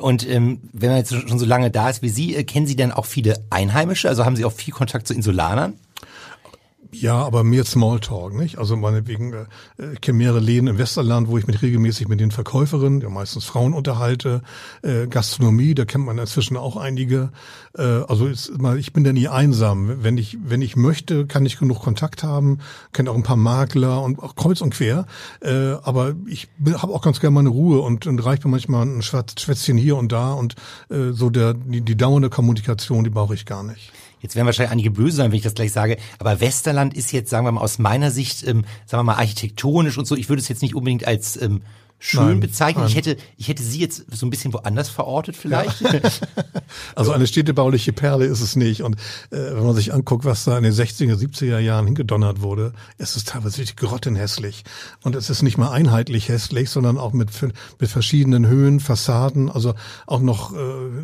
Und 0.00 0.28
ähm, 0.28 0.60
wenn 0.72 0.90
man 0.90 0.98
jetzt 0.98 1.14
schon 1.14 1.38
so 1.38 1.46
lange 1.46 1.70
da 1.70 1.88
ist 1.88 2.02
wie 2.02 2.08
Sie, 2.08 2.34
äh, 2.34 2.44
kennen 2.44 2.66
Sie 2.66 2.76
denn 2.76 2.92
auch 2.92 3.06
viele 3.06 3.42
Einheimische? 3.50 4.08
Also 4.08 4.24
haben 4.24 4.36
Sie 4.36 4.44
auch 4.44 4.52
viel 4.52 4.74
Kontakt 4.74 5.06
zu 5.06 5.14
Insulanern? 5.14 5.74
Ja, 7.00 7.16
aber 7.24 7.44
mehr 7.44 7.64
Smalltalk, 7.64 8.34
nicht? 8.34 8.58
Also 8.58 8.76
meinetwegen, 8.76 9.32
äh, 9.32 9.46
ich 9.94 10.00
kenne 10.00 10.18
mehrere 10.18 10.40
Läden 10.40 10.68
im 10.68 10.78
Westerland, 10.78 11.28
wo 11.28 11.38
ich 11.38 11.46
mich 11.46 11.60
regelmäßig 11.62 12.08
mit 12.08 12.20
den 12.20 12.30
Verkäuferinnen, 12.30 13.00
ja 13.00 13.08
meistens 13.08 13.44
Frauen 13.44 13.74
unterhalte. 13.74 14.42
Äh, 14.82 15.06
Gastronomie, 15.06 15.74
da 15.74 15.84
kennt 15.84 16.06
man 16.06 16.18
inzwischen 16.18 16.56
auch 16.56 16.76
einige. 16.76 17.30
Äh, 17.76 17.82
also 17.82 18.26
ist 18.26 18.56
mal, 18.60 18.78
ich 18.78 18.92
bin 18.92 19.04
da 19.04 19.12
nie 19.12 19.28
einsam. 19.28 20.02
Wenn 20.02 20.18
ich, 20.18 20.38
wenn 20.44 20.62
ich 20.62 20.76
möchte, 20.76 21.26
kann 21.26 21.44
ich 21.46 21.58
genug 21.58 21.80
Kontakt 21.80 22.22
haben, 22.22 22.58
kenne 22.92 23.10
auch 23.10 23.16
ein 23.16 23.22
paar 23.22 23.36
Makler 23.36 24.02
und 24.02 24.22
auch 24.22 24.36
kreuz 24.36 24.60
und 24.60 24.74
quer. 24.74 25.06
Äh, 25.40 25.74
aber 25.82 26.14
ich 26.26 26.48
habe 26.74 26.92
auch 26.92 27.02
ganz 27.02 27.20
gerne 27.20 27.34
meine 27.34 27.48
Ruhe 27.48 27.80
und, 27.80 28.06
und 28.06 28.18
reicht 28.24 28.44
mir 28.44 28.50
manchmal 28.50 28.86
ein 28.86 29.02
Schwätzchen 29.02 29.76
hier 29.76 29.96
und 29.96 30.12
da 30.12 30.32
und 30.32 30.54
äh, 30.90 31.12
so 31.12 31.30
der 31.30 31.54
die, 31.54 31.80
die 31.80 31.96
dauernde 31.96 32.30
Kommunikation, 32.30 33.04
die 33.04 33.10
brauche 33.10 33.34
ich 33.34 33.46
gar 33.46 33.62
nicht. 33.62 33.92
Jetzt 34.24 34.36
werden 34.36 34.46
wahrscheinlich 34.46 34.72
einige 34.72 34.90
böse 34.90 35.18
sein, 35.18 35.32
wenn 35.32 35.36
ich 35.36 35.42
das 35.42 35.52
gleich 35.52 35.70
sage, 35.70 35.98
aber 36.18 36.40
Westerland 36.40 36.94
ist 36.94 37.12
jetzt, 37.12 37.28
sagen 37.28 37.44
wir 37.44 37.52
mal, 37.52 37.60
aus 37.60 37.78
meiner 37.78 38.10
Sicht, 38.10 38.42
ähm, 38.48 38.64
sagen 38.86 39.00
wir 39.00 39.12
mal, 39.12 39.16
architektonisch 39.16 39.98
und 39.98 40.06
so, 40.06 40.16
ich 40.16 40.30
würde 40.30 40.40
es 40.40 40.48
jetzt 40.48 40.62
nicht 40.62 40.74
unbedingt 40.74 41.06
als 41.06 41.38
ähm, 41.42 41.60
schön 42.04 42.26
nein, 42.26 42.40
bezeichnen. 42.40 42.84
Nein. 42.84 42.90
Ich 42.90 42.96
hätte, 42.96 43.16
ich 43.38 43.48
hätte 43.48 43.62
sie 43.62 43.80
jetzt 43.80 44.04
so 44.14 44.26
ein 44.26 44.30
bisschen 44.30 44.52
woanders 44.52 44.90
verortet 44.90 45.36
vielleicht. 45.36 45.80
Ja. 45.80 46.00
also 46.94 47.12
eine 47.12 47.26
städtebauliche 47.26 47.94
Perle 47.94 48.26
ist 48.26 48.42
es 48.42 48.56
nicht. 48.56 48.82
Und 48.82 48.96
äh, 49.30 49.36
wenn 49.54 49.64
man 49.64 49.74
sich 49.74 49.94
anguckt, 49.94 50.26
was 50.26 50.44
da 50.44 50.58
in 50.58 50.64
den 50.64 50.74
60er, 50.74 51.16
70er 51.16 51.58
Jahren 51.58 51.86
hingedonnert 51.86 52.42
wurde, 52.42 52.74
ist 52.98 53.16
es 53.16 53.24
teilweise 53.24 53.56
wirklich 53.56 53.76
grottenhässlich. 53.76 54.64
Und 55.02 55.16
es 55.16 55.30
ist 55.30 55.40
nicht 55.40 55.56
mal 55.56 55.70
einheitlich 55.70 56.28
hässlich, 56.28 56.68
sondern 56.68 56.98
auch 56.98 57.14
mit, 57.14 57.30
mit 57.42 57.90
verschiedenen 57.90 58.46
Höhen, 58.46 58.80
Fassaden, 58.80 59.50
also 59.50 59.74
auch 60.06 60.20
noch 60.20 60.52
äh, 60.52 60.56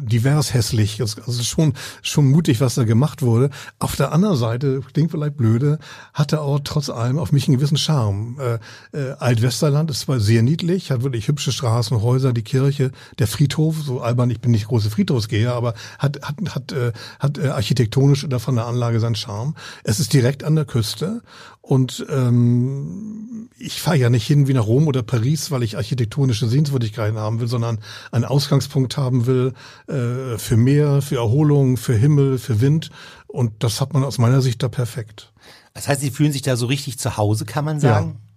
divers 0.03 0.53
hässlich. 0.53 1.01
Also 1.01 1.43
schon, 1.43 1.73
schon 2.03 2.27
mutig, 2.27 2.61
was 2.61 2.75
da 2.75 2.85
gemacht 2.85 3.23
wurde. 3.23 3.49
Auf 3.79 3.97
der 3.97 4.13
anderen 4.13 4.37
Seite, 4.37 4.83
klingt 4.93 5.13
vielleicht 5.13 5.39
blöde, 5.39 5.79
hatte 6.13 6.43
auch 6.43 6.61
trotz 6.63 6.91
allem 6.91 7.19
auf 7.19 7.33
mich 7.33 7.49
einen 7.49 7.57
gewissen 7.57 7.79
Charme. 7.79 8.37
Äh, 8.39 8.99
äh, 8.99 9.13
Altwesterland 9.19 9.91
ist 9.91 10.01
zwar 10.01 10.21
sehr 10.21 10.43
niedlich, 10.43 10.90
wirklich, 10.91 11.01
hat 11.01 11.03
wirklich 11.03 11.29
hübsche 11.29 11.53
Straßen, 11.53 12.03
Häuser, 12.03 12.33
die 12.33 12.43
Kirche, 12.43 12.91
der 13.19 13.27
Friedhof, 13.27 13.77
so 13.83 14.01
albern, 14.01 14.31
ich 14.31 14.41
bin 14.41 14.51
nicht 14.51 14.69
große 14.69 14.91
Friedhofsgeher, 14.91 15.55
aber 15.55 15.75
hat, 15.99 16.21
hat, 16.23 16.55
hat, 16.55 16.73
äh, 16.73 16.93
hat 17.19 17.39
äh, 17.39 17.49
architektonisch 17.49 18.25
oder 18.25 18.41
von 18.41 18.57
der 18.57 18.67
Anlage 18.67 19.01
seinen 19.01 19.15
Charme. 19.15 19.55
Es 19.85 20.01
ist 20.01 20.13
direkt 20.13 20.45
an 20.45 20.57
der 20.57 20.65
Küste 20.65 21.23
und 21.61 22.05
ähm, 22.11 23.49
ich 23.59 23.81
fahre 23.81 23.97
ja 23.97 24.11
nicht 24.11 24.27
hin 24.27 24.49
wie 24.49 24.55
nach 24.55 24.67
Rom 24.67 24.89
oder 24.89 25.03
Paris, 25.03 25.51
weil 25.51 25.63
ich 25.63 25.77
architektonische 25.77 26.49
Sehenswürdigkeiten 26.49 27.19
haben 27.19 27.41
will, 27.41 27.49
sondern 27.49 27.79
einen 28.11 28.25
Ausgangspunkt 28.25 28.97
haben 28.97 29.27
will 29.27 29.53
äh, 29.87 30.39
für 30.39 30.57
Meer, 30.57 31.03
für 31.03 31.17
Erholung, 31.17 31.77
für 31.77 31.95
Himmel, 31.95 32.39
für 32.39 32.61
Wind. 32.61 32.91
Und 33.27 33.63
das 33.63 33.81
hat 33.81 33.93
man 33.95 34.03
aus 34.03 34.19
meiner 34.19 34.41
Sicht 34.41 34.63
da 34.63 34.69
perfekt. 34.69 35.33
Das 35.75 35.87
heißt, 35.87 36.01
Sie 36.01 36.11
fühlen 36.11 36.33
sich 36.33 36.43
da 36.43 36.57
so 36.57 36.67
richtig 36.67 36.99
zu 36.99 37.17
Hause, 37.17 37.45
kann 37.45 37.65
man 37.65 37.79
sagen? 37.79 38.19
Ja. 38.19 38.30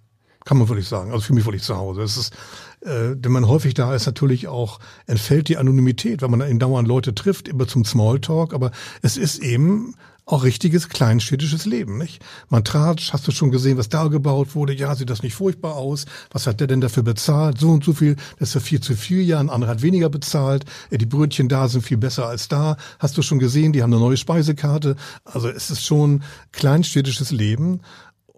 Kann 0.46 0.58
man 0.58 0.68
wirklich 0.70 0.88
sagen. 0.88 1.12
Also 1.12 1.26
für 1.26 1.34
mich 1.34 1.46
wirklich 1.46 1.64
zu 1.64 1.78
Hause. 1.78 2.02
Es 2.02 2.18
ist, 2.18 2.34
äh, 2.82 3.16
wenn 3.18 3.32
man 3.32 3.48
häufig 3.48 3.74
da 3.74 3.96
ist, 3.96 4.06
natürlich 4.06 4.48
auch 4.48 4.80
entfällt 5.08 5.48
die 5.48 5.58
Anonymität, 5.58 6.22
weil 6.22 6.30
man 6.30 6.40
dann 6.40 6.60
dauernd 6.60 6.88
Leute 6.88 7.16
trifft, 7.16 7.48
immer 7.48 7.68
zum 7.68 7.86
Smalltalk. 7.86 8.54
Aber 8.54 8.72
es 9.02 9.18
ist 9.18 9.40
eben 9.40 9.96
auch 10.26 10.44
richtiges 10.44 10.88
kleinstädtisches 10.88 11.66
Leben, 11.66 11.98
nicht? 11.98 12.24
Man 12.48 12.64
tratscht, 12.64 13.12
hast 13.12 13.28
du 13.28 13.32
schon 13.32 13.52
gesehen, 13.52 13.78
was 13.78 13.90
da 13.90 14.08
gebaut 14.08 14.56
wurde? 14.56 14.74
Ja, 14.74 14.96
sieht 14.96 15.10
das 15.10 15.22
nicht 15.22 15.36
furchtbar 15.36 15.76
aus? 15.76 16.06
Was 16.32 16.48
hat 16.48 16.62
der 16.62 16.68
denn 16.68 16.80
dafür 16.80 17.04
bezahlt? 17.04 17.60
So 17.60 17.72
und 17.72 17.84
so 17.84 17.94
viel, 17.94 18.16
das 18.40 18.50
ist 18.50 18.56
ja 18.56 18.62
viel 18.62 18.80
zu 18.80 18.96
viel, 18.96 19.22
ja, 19.22 19.40
ein 19.40 19.50
anderer 19.50 19.72
hat 19.72 19.82
weniger 19.82 20.10
bezahlt. 20.10 20.66
Äh, 20.90 20.98
die 20.98 21.06
Brötchen 21.06 21.50
da 21.50 21.68
sind 21.68 21.82
viel 21.82 21.98
besser 21.98 22.28
als 22.28 22.48
da. 22.48 22.78
Hast 23.00 23.18
du 23.18 23.22
schon 23.22 23.40
gesehen, 23.40 23.74
die 23.74 23.84
haben 23.84 23.94
eine 23.94 24.02
neue 24.02 24.18
Speisekarte. 24.18 24.96
Also 25.26 25.50
es 25.50 25.70
ist 25.70 25.86
schon 25.86 26.24
kleinstädtisches 26.54 27.32
Leben 27.32 27.82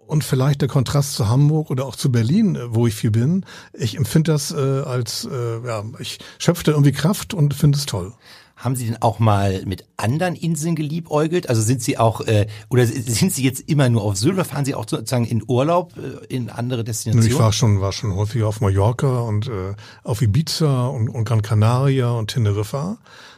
und 0.06 0.24
vielleicht 0.24 0.60
der 0.60 0.68
Kontrast 0.68 1.14
zu 1.14 1.28
Hamburg 1.28 1.70
oder 1.70 1.86
auch 1.86 1.96
zu 1.96 2.10
Berlin, 2.10 2.56
äh, 2.56 2.74
wo 2.74 2.86
ich 2.86 2.94
viel 2.94 3.10
bin. 3.10 3.44
Ich 3.72 3.96
empfinde 3.96 4.32
das 4.32 4.52
äh, 4.52 4.56
als, 4.56 5.28
äh, 5.30 5.66
ja, 5.66 5.84
ich 5.98 6.18
schöpfe 6.38 6.64
da 6.64 6.72
irgendwie 6.72 6.92
Kraft 6.92 7.34
und 7.34 7.54
finde 7.54 7.78
es 7.78 7.86
toll. 7.86 8.12
Haben 8.56 8.74
Sie 8.74 8.86
denn 8.86 8.96
auch 9.02 9.18
mal 9.18 9.64
mit 9.66 9.84
anderen 9.98 10.34
Inseln 10.34 10.76
geliebäugelt? 10.76 11.50
Also 11.50 11.60
sind 11.60 11.82
Sie 11.82 11.98
auch, 11.98 12.22
äh, 12.22 12.46
oder 12.70 12.86
sind 12.86 13.30
Sie 13.34 13.42
jetzt 13.42 13.60
immer 13.68 13.90
nur 13.90 14.02
auf 14.02 14.16
Sylt 14.16 14.32
oder 14.32 14.46
fahren 14.46 14.64
Sie 14.64 14.74
auch 14.74 14.88
sozusagen 14.88 15.26
in 15.26 15.42
Urlaub 15.46 15.92
äh, 15.98 16.24
in 16.34 16.48
andere 16.48 16.82
Destinationen? 16.82 17.30
Ich 17.30 17.38
war 17.38 17.52
schon, 17.52 17.82
war 17.82 17.92
schon 17.92 18.14
häufiger 18.14 18.48
auf 18.48 18.62
Mallorca 18.62 19.20
und 19.20 19.48
äh, 19.48 19.74
auf 20.04 20.22
Ibiza 20.22 20.86
und, 20.86 21.10
und 21.10 21.24
Gran 21.24 21.42
Canaria 21.42 22.10
und 22.12 22.30
Teneriffa. 22.30 22.96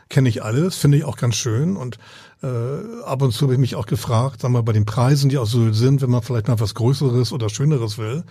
Kenne 0.08 0.28
ich 0.28 0.44
alles, 0.44 0.76
finde 0.76 0.98
ich 0.98 1.04
auch 1.04 1.16
ganz 1.16 1.34
schön 1.34 1.76
und 1.76 1.98
äh, 2.42 3.02
ab 3.04 3.22
und 3.22 3.32
zu 3.32 3.42
habe 3.42 3.54
ich 3.54 3.58
mich 3.58 3.74
auch 3.74 3.86
gefragt, 3.86 4.42
sag 4.42 4.50
mal, 4.50 4.62
bei 4.62 4.72
den 4.72 4.84
Preisen, 4.84 5.28
die 5.28 5.38
auch 5.38 5.46
so 5.46 5.72
sind, 5.72 6.02
wenn 6.02 6.10
man 6.10 6.22
vielleicht 6.22 6.46
mal 6.46 6.60
was 6.60 6.74
Größeres 6.74 7.32
oder 7.32 7.48
Schöneres 7.48 7.98
will, 7.98 8.22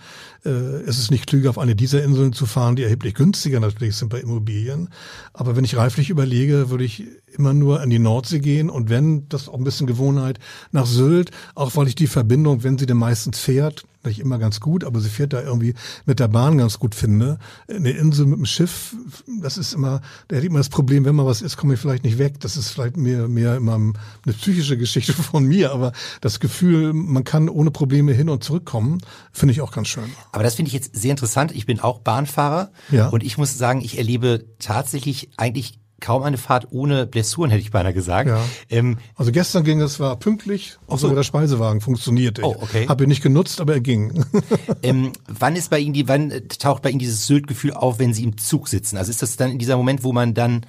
äh, 0.46 0.82
ist 0.84 0.98
es 0.98 1.10
nicht 1.10 1.26
klüger, 1.26 1.50
auf 1.50 1.58
eine 1.58 1.76
dieser 1.76 2.02
Inseln 2.02 2.32
zu 2.32 2.46
fahren, 2.46 2.76
die 2.76 2.84
erheblich 2.84 3.14
günstiger 3.14 3.60
natürlich 3.60 3.96
sind 3.96 4.08
bei 4.08 4.20
Immobilien. 4.20 4.88
Aber 5.34 5.56
wenn 5.56 5.64
ich 5.64 5.76
reiflich 5.76 6.08
überlege, 6.08 6.70
würde 6.70 6.84
ich 6.84 7.04
immer 7.36 7.52
nur 7.52 7.80
an 7.80 7.90
die 7.90 7.98
Nordsee 7.98 8.38
gehen 8.38 8.70
und 8.70 8.88
wenn, 8.88 9.28
das 9.28 9.42
ist 9.42 9.48
auch 9.48 9.58
ein 9.58 9.64
bisschen 9.64 9.86
Gewohnheit, 9.86 10.38
nach 10.72 10.86
Sylt, 10.86 11.30
auch 11.54 11.76
weil 11.76 11.88
ich 11.88 11.94
die 11.94 12.06
Verbindung, 12.06 12.64
wenn 12.64 12.78
sie 12.78 12.86
denn 12.86 12.96
meistens 12.96 13.38
fährt, 13.38 13.84
nicht 14.04 14.20
immer 14.20 14.38
ganz 14.38 14.60
gut, 14.60 14.84
aber 14.84 15.00
sie 15.00 15.08
fährt 15.08 15.32
da 15.32 15.42
irgendwie 15.42 15.74
mit 16.06 16.20
der 16.20 16.28
Bahn 16.28 16.58
ganz 16.58 16.78
gut 16.78 16.94
finde. 16.94 17.38
Eine 17.68 17.90
Insel 17.90 18.26
mit 18.26 18.38
dem 18.38 18.46
Schiff, 18.46 18.94
das 19.40 19.58
ist 19.58 19.74
immer, 19.74 20.00
da 20.28 20.36
hätte 20.36 20.46
ich 20.46 20.50
immer 20.50 20.60
das 20.60 20.68
Problem, 20.68 21.04
wenn 21.04 21.14
mal 21.14 21.26
was 21.26 21.42
ist, 21.42 21.56
komme 21.56 21.74
ich 21.74 21.80
vielleicht 21.80 22.04
nicht 22.04 22.18
weg. 22.18 22.40
Das 22.40 22.56
ist 22.56 22.70
vielleicht 22.70 22.96
mehr, 22.96 23.28
mehr 23.28 23.56
immer 23.56 23.74
eine 23.74 24.34
psychische 24.34 24.76
Geschichte 24.76 25.12
von 25.14 25.44
mir, 25.44 25.72
aber 25.72 25.92
das 26.20 26.40
Gefühl, 26.40 26.92
man 26.92 27.24
kann 27.24 27.48
ohne 27.48 27.70
Probleme 27.70 28.12
hin 28.12 28.28
und 28.28 28.44
zurückkommen, 28.44 29.00
finde 29.32 29.52
ich 29.52 29.60
auch 29.60 29.72
ganz 29.72 29.88
schön. 29.88 30.10
Aber 30.32 30.44
das 30.44 30.54
finde 30.54 30.68
ich 30.68 30.74
jetzt 30.74 30.94
sehr 30.96 31.10
interessant. 31.10 31.52
Ich 31.52 31.66
bin 31.66 31.80
auch 31.80 32.00
Bahnfahrer 32.00 32.70
ja. 32.90 33.08
und 33.08 33.22
ich 33.22 33.38
muss 33.38 33.58
sagen, 33.58 33.80
ich 33.80 33.98
erlebe 33.98 34.46
tatsächlich 34.58 35.30
eigentlich 35.36 35.80
kaum 36.00 36.22
eine 36.22 36.38
Fahrt 36.38 36.68
ohne 36.70 37.06
Blessuren, 37.06 37.50
hätte 37.50 37.62
ich 37.62 37.70
beinahe 37.70 37.92
gesagt. 37.92 38.28
Ja. 38.28 38.44
Ähm, 38.70 38.98
also 39.16 39.32
gestern 39.32 39.64
ging 39.64 39.80
es, 39.80 39.98
war 39.98 40.16
pünktlich, 40.16 40.78
auch 40.86 40.98
so. 40.98 41.12
der 41.12 41.22
Speisewagen 41.22 41.80
funktionierte. 41.80 42.42
Oh, 42.44 42.56
okay. 42.60 42.86
Habe 42.88 43.04
ihn 43.04 43.08
nicht 43.08 43.22
genutzt, 43.22 43.60
aber 43.60 43.74
er 43.74 43.80
ging. 43.80 44.24
ähm, 44.82 45.12
wann 45.26 45.56
ist 45.56 45.70
bei 45.70 45.78
Ihnen 45.78 45.94
die, 45.94 46.08
wann 46.08 46.32
taucht 46.58 46.82
bei 46.82 46.90
Ihnen 46.90 46.98
dieses 46.98 47.26
Sylt-Gefühl 47.26 47.72
auf, 47.72 47.98
wenn 47.98 48.14
Sie 48.14 48.22
im 48.22 48.38
Zug 48.38 48.68
sitzen? 48.68 48.96
Also 48.96 49.10
ist 49.10 49.22
das 49.22 49.36
dann 49.36 49.50
in 49.50 49.58
dieser 49.58 49.76
Moment, 49.76 50.04
wo 50.04 50.12
man 50.12 50.34
dann 50.34 50.64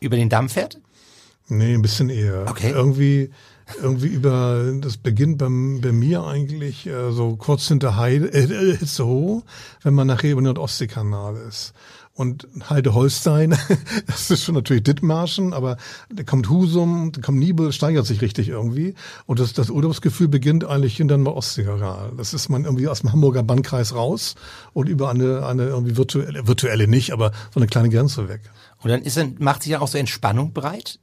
über 0.00 0.16
den 0.16 0.28
Damm 0.30 0.48
fährt? 0.48 0.78
Nee, 1.48 1.74
ein 1.74 1.82
bisschen 1.82 2.08
eher. 2.08 2.46
Okay. 2.48 2.70
Irgendwie, 2.70 3.30
irgendwie 3.82 4.06
über, 4.06 4.72
das 4.80 4.96
beginnt 4.96 5.38
beim, 5.38 5.80
bei 5.80 5.92
mir 5.92 6.24
eigentlich 6.24 6.86
äh, 6.86 7.12
so 7.12 7.36
kurz 7.36 7.68
hinter 7.68 7.96
Heide, 7.96 8.32
äh, 8.32 8.76
Hitzehoe, 8.76 9.42
wenn 9.82 9.94
man 9.94 10.06
nachher 10.06 10.32
über 10.32 10.40
den 10.40 10.46
Nordostseekanal 10.46 11.36
ist 11.48 11.74
und 12.14 12.46
Heide 12.68 12.94
Holstein, 12.94 13.56
das 14.06 14.30
ist 14.30 14.44
schon 14.44 14.54
natürlich 14.54 14.82
Dithmarschen, 14.82 15.54
aber 15.54 15.76
da 16.12 16.22
kommt 16.22 16.50
Husum, 16.50 17.12
da 17.12 17.20
kommt 17.20 17.38
Nibel, 17.38 17.72
steigert 17.72 18.06
sich 18.06 18.20
richtig 18.20 18.48
irgendwie. 18.48 18.94
Und 19.26 19.40
das, 19.40 19.52
das 19.52 19.70
Urlaubsgefühl 19.70 20.28
beginnt 20.28 20.64
eigentlich 20.64 20.96
hinter 20.96 21.16
dem 21.16 21.26
Ostseekanal. 21.26 22.12
Das 22.16 22.34
ist 22.34 22.48
man 22.48 22.64
irgendwie 22.64 22.88
aus 22.88 23.00
dem 23.00 23.12
Hamburger 23.12 23.42
Bannkreis 23.42 23.94
raus 23.94 24.34
und 24.72 24.88
über 24.88 25.10
eine, 25.10 25.46
eine 25.46 25.64
irgendwie 25.64 25.96
virtuelle, 25.96 26.46
virtuelle 26.46 26.88
nicht, 26.88 27.12
aber 27.12 27.32
so 27.54 27.60
eine 27.60 27.66
kleine 27.66 27.88
Grenze 27.88 28.28
weg. 28.28 28.42
Und 28.82 28.90
dann 28.90 29.02
ist 29.02 29.18
macht 29.38 29.62
sich 29.62 29.72
dann 29.72 29.80
auch 29.82 29.88
so 29.88 29.98
Entspannung 29.98 30.52
bereit? 30.52 30.98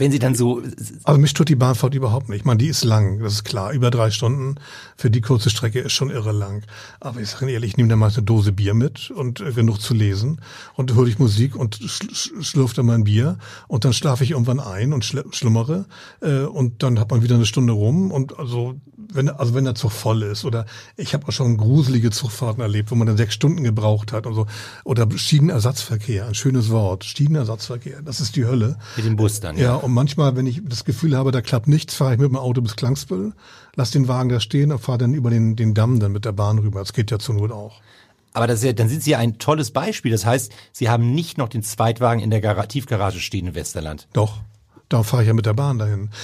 Wenn 0.00 0.10
Sie 0.10 0.18
dann 0.18 0.34
so. 0.34 0.62
Also 1.04 1.20
mich 1.20 1.34
tut 1.34 1.50
die 1.50 1.56
Bahnfahrt 1.56 1.94
überhaupt 1.94 2.30
nicht. 2.30 2.40
Ich 2.40 2.44
meine, 2.46 2.56
die 2.56 2.68
ist 2.68 2.84
lang, 2.84 3.18
das 3.18 3.34
ist 3.34 3.44
klar. 3.44 3.72
Über 3.72 3.90
drei 3.90 4.10
Stunden 4.10 4.54
für 4.96 5.10
die 5.10 5.20
kurze 5.20 5.50
Strecke 5.50 5.80
ist 5.80 5.92
schon 5.92 6.08
irre 6.08 6.32
lang. 6.32 6.62
Aber 7.00 7.20
ich 7.20 7.28
sage 7.28 7.44
Ihnen 7.44 7.52
ehrlich, 7.52 7.72
ich 7.72 7.76
nehme 7.76 7.90
da 7.90 7.96
meist 7.96 8.16
eine 8.16 8.24
Dose 8.24 8.52
Bier 8.52 8.72
mit 8.72 9.10
und 9.10 9.40
äh, 9.40 9.52
genug 9.52 9.78
zu 9.78 9.92
lesen. 9.92 10.40
Und 10.74 10.94
höre 10.94 11.06
ich 11.06 11.18
Musik 11.18 11.54
und 11.54 11.74
sch 11.74 12.32
schlürfe 12.40 12.76
dann 12.76 12.86
mein 12.86 13.04
Bier. 13.04 13.36
Und 13.68 13.84
dann 13.84 13.92
schlafe 13.92 14.24
ich 14.24 14.30
irgendwann 14.30 14.58
ein 14.58 14.94
und 14.94 15.04
schl 15.04 15.22
schlummere. 15.32 15.84
Äh, 16.22 16.44
und 16.44 16.82
dann 16.82 16.98
hat 16.98 17.10
man 17.10 17.22
wieder 17.22 17.34
eine 17.34 17.44
Stunde 17.44 17.74
rum. 17.74 18.10
Und 18.10 18.38
also 18.38 18.76
wenn, 19.12 19.28
also 19.28 19.54
wenn 19.54 19.64
der 19.64 19.74
Zug 19.74 19.92
voll 19.92 20.22
ist 20.22 20.44
oder 20.44 20.66
ich 20.96 21.14
habe 21.14 21.28
auch 21.28 21.32
schon 21.32 21.56
gruselige 21.56 22.10
Zugfahrten 22.10 22.62
erlebt, 22.62 22.90
wo 22.90 22.94
man 22.94 23.06
dann 23.06 23.16
sechs 23.16 23.34
Stunden 23.34 23.64
gebraucht 23.64 24.12
hat 24.12 24.26
und 24.26 24.34
so. 24.34 24.46
Oder 24.84 25.06
Schienenersatzverkehr, 25.14 26.26
ein 26.26 26.34
schönes 26.34 26.70
Wort. 26.70 27.04
Schienenersatzverkehr, 27.04 28.02
das 28.02 28.20
ist 28.20 28.36
die 28.36 28.46
Hölle. 28.46 28.78
Mit 28.96 29.06
dem 29.06 29.16
Bus 29.16 29.40
dann, 29.40 29.56
ja. 29.56 29.64
Ja, 29.64 29.76
und 29.90 29.94
manchmal, 29.94 30.36
wenn 30.36 30.46
ich 30.46 30.62
das 30.64 30.84
Gefühl 30.84 31.16
habe, 31.16 31.32
da 31.32 31.42
klappt 31.42 31.66
nichts, 31.66 31.96
fahre 31.96 32.14
ich 32.14 32.20
mit 32.20 32.30
dem 32.30 32.36
Auto 32.36 32.60
bis 32.60 32.76
Klangsbüll, 32.76 33.32
lass 33.74 33.90
den 33.90 34.06
Wagen 34.06 34.28
da 34.28 34.38
stehen 34.38 34.70
und 34.70 34.78
fahre 34.78 34.98
dann 34.98 35.14
über 35.14 35.30
den, 35.30 35.56
den 35.56 35.74
Damm 35.74 35.98
dann 35.98 36.12
mit 36.12 36.24
der 36.24 36.30
Bahn 36.30 36.60
rüber. 36.60 36.78
Das 36.78 36.92
geht 36.92 37.10
ja 37.10 37.18
zur 37.18 37.34
Not 37.34 37.50
auch. 37.50 37.80
Aber 38.32 38.46
das 38.46 38.60
ist 38.60 38.64
ja, 38.64 38.72
dann 38.72 38.88
sind 38.88 39.02
Sie 39.02 39.10
ja 39.10 39.18
ein 39.18 39.38
tolles 39.38 39.72
Beispiel. 39.72 40.12
Das 40.12 40.24
heißt, 40.24 40.52
Sie 40.70 40.88
haben 40.88 41.12
nicht 41.12 41.38
noch 41.38 41.48
den 41.48 41.64
Zweitwagen 41.64 42.22
in 42.22 42.30
der 42.30 42.40
Gar 42.40 42.68
Tiefgarage 42.68 43.18
stehen 43.18 43.48
in 43.48 43.54
Westerland. 43.56 44.06
Doch. 44.12 44.38
Da 44.90 45.04
fahre 45.04 45.22
ich 45.22 45.28
ja 45.28 45.34
mit 45.34 45.46
der 45.46 45.54
Bahn 45.54 45.78
dahin. 45.78 46.10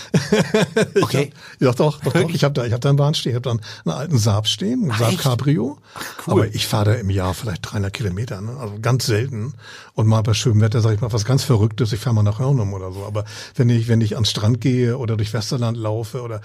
Okay. 1.00 1.32
hab, 1.32 1.60
ja, 1.60 1.72
doch, 1.72 2.00
doch, 2.00 2.12
doch. 2.12 2.30
Ich 2.30 2.42
habe 2.42 2.52
da, 2.52 2.64
ich 2.64 2.72
habe 2.72 2.80
da 2.80 2.88
eine 2.88 2.98
Bahn 2.98 3.14
stehen. 3.14 3.30
Ich 3.30 3.36
habe 3.36 3.42
da 3.42 3.50
einen, 3.50 3.60
einen 3.84 3.94
alten 3.94 4.18
Saab 4.18 4.48
stehen, 4.48 4.82
einen 4.82 4.90
Ach, 4.90 4.98
Saab 4.98 5.12
echt? 5.12 5.20
Cabrio. 5.20 5.78
Ach, 5.94 6.26
cool. 6.26 6.32
Aber 6.32 6.54
ich 6.54 6.66
fahre 6.66 6.86
da 6.86 6.94
im 6.94 7.10
Jahr 7.10 7.32
vielleicht 7.34 7.70
300 7.70 7.92
Kilometer, 7.92 8.40
ne? 8.40 8.56
also 8.58 8.74
ganz 8.80 9.06
selten. 9.06 9.54
Und 9.94 10.08
mal 10.08 10.22
bei 10.22 10.34
schönem 10.34 10.60
Wetter 10.62 10.80
sage 10.80 10.96
ich 10.96 11.00
mal 11.00 11.12
was 11.12 11.24
ganz 11.24 11.44
Verrücktes. 11.44 11.92
Ich 11.92 12.00
fahre 12.00 12.16
mal 12.16 12.22
nach 12.24 12.40
Hörnum 12.40 12.72
oder 12.74 12.92
so. 12.92 13.04
Aber 13.04 13.24
wenn 13.54 13.70
ich, 13.70 13.86
wenn 13.86 14.00
ich 14.00 14.14
ans 14.14 14.30
Strand 14.30 14.60
gehe 14.60 14.98
oder 14.98 15.16
durch 15.16 15.32
Westerland 15.32 15.76
laufe 15.76 16.22
oder 16.22 16.40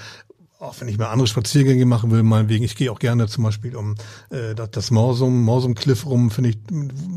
auch 0.62 0.80
wenn 0.80 0.88
ich 0.88 0.98
mal 0.98 1.08
andere 1.08 1.28
Spaziergänge 1.28 1.86
machen 1.86 2.12
will, 2.12 2.22
meinetwegen, 2.22 2.64
ich 2.64 2.76
gehe 2.76 2.92
auch 2.92 3.00
gerne 3.00 3.28
zum 3.28 3.44
Beispiel 3.44 3.76
um 3.76 3.96
äh, 4.30 4.54
das 4.54 4.92
Morsum, 4.92 5.42
Morsum 5.42 5.74
Cliff 5.74 6.06
rum, 6.06 6.30
finde 6.30 6.52
ich, 6.52 6.58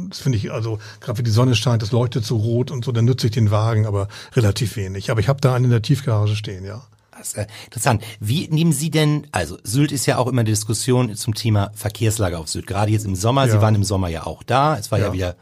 das 0.08 0.18
finde 0.18 0.38
ich, 0.38 0.50
also 0.50 0.78
gerade 1.00 1.18
wenn 1.18 1.24
die 1.26 1.30
Sonne 1.30 1.54
scheint, 1.54 1.82
das 1.82 1.92
leuchtet 1.92 2.24
so 2.24 2.36
rot 2.36 2.70
und 2.70 2.84
so, 2.84 2.92
dann 2.92 3.04
nütze 3.04 3.26
ich 3.26 3.32
den 3.32 3.50
Wagen, 3.50 3.84
aber 3.84 4.08
relativ 4.32 4.76
wenig. 4.76 5.10
Aber 5.10 5.20
ich 5.20 5.28
habe 5.28 5.42
da 5.42 5.54
einen 5.54 5.66
in 5.66 5.70
der 5.70 5.82
Tiefgarage 5.82 6.36
stehen, 6.36 6.64
ja. 6.64 6.82
Das 7.16 7.28
ist 7.28 7.36
äh, 7.36 7.46
interessant. 7.66 8.02
Wie 8.18 8.48
nehmen 8.48 8.72
Sie 8.72 8.90
denn, 8.90 9.26
also 9.30 9.58
Sylt 9.62 9.92
ist 9.92 10.06
ja 10.06 10.16
auch 10.16 10.26
immer 10.26 10.40
eine 10.40 10.50
Diskussion 10.50 11.14
zum 11.14 11.34
Thema 11.34 11.70
Verkehrslage 11.74 12.38
auf 12.38 12.48
Sylt, 12.48 12.66
gerade 12.66 12.92
jetzt 12.92 13.04
im 13.04 13.14
Sommer. 13.14 13.44
Ja. 13.46 13.52
Sie 13.52 13.60
waren 13.60 13.74
im 13.74 13.84
Sommer 13.84 14.08
ja 14.08 14.26
auch 14.26 14.42
da. 14.42 14.78
Es 14.78 14.90
war 14.90 14.98
ja, 14.98 15.06
ja 15.08 15.12
wieder 15.12 15.36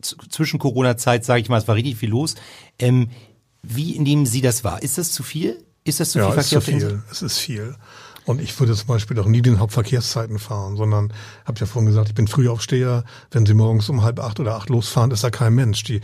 zwischen 0.00 0.60
Corona-Zeit, 0.60 1.24
sage 1.24 1.40
ich 1.40 1.48
mal, 1.48 1.58
es 1.58 1.66
war 1.66 1.74
richtig 1.74 1.96
viel 1.96 2.10
los. 2.10 2.36
Ähm, 2.78 3.10
wie 3.62 3.98
nehmen 3.98 4.26
Sie 4.26 4.40
das 4.40 4.62
wahr? 4.62 4.80
Ist 4.80 4.96
das 4.96 5.10
zu 5.10 5.24
viel? 5.24 5.58
Ist 5.88 6.00
das 6.00 6.10
zu 6.10 6.18
ja, 6.18 6.30
viel 6.30 6.42
Verkehr? 6.42 6.58
Ist 6.58 6.64
zu 6.64 6.70
viel. 6.70 7.02
Es 7.10 7.22
ist 7.22 7.38
viel. 7.38 7.74
Und 8.26 8.42
ich 8.42 8.58
würde 8.60 8.74
zum 8.74 8.88
Beispiel 8.88 9.18
auch 9.20 9.26
nie 9.26 9.40
den 9.40 9.58
Hauptverkehrszeiten 9.58 10.38
fahren, 10.38 10.76
sondern 10.76 11.14
habe 11.46 11.58
ja 11.58 11.64
vorhin 11.64 11.88
gesagt, 11.88 12.10
ich 12.10 12.14
bin 12.14 12.28
Frühaufsteher. 12.28 13.04
Wenn 13.30 13.46
Sie 13.46 13.54
morgens 13.54 13.88
um 13.88 14.02
halb 14.02 14.20
acht 14.20 14.38
oder 14.38 14.54
acht 14.54 14.68
losfahren, 14.68 15.10
ist 15.12 15.24
da 15.24 15.30
kein 15.30 15.54
Mensch. 15.54 15.82
Die, 15.84 16.02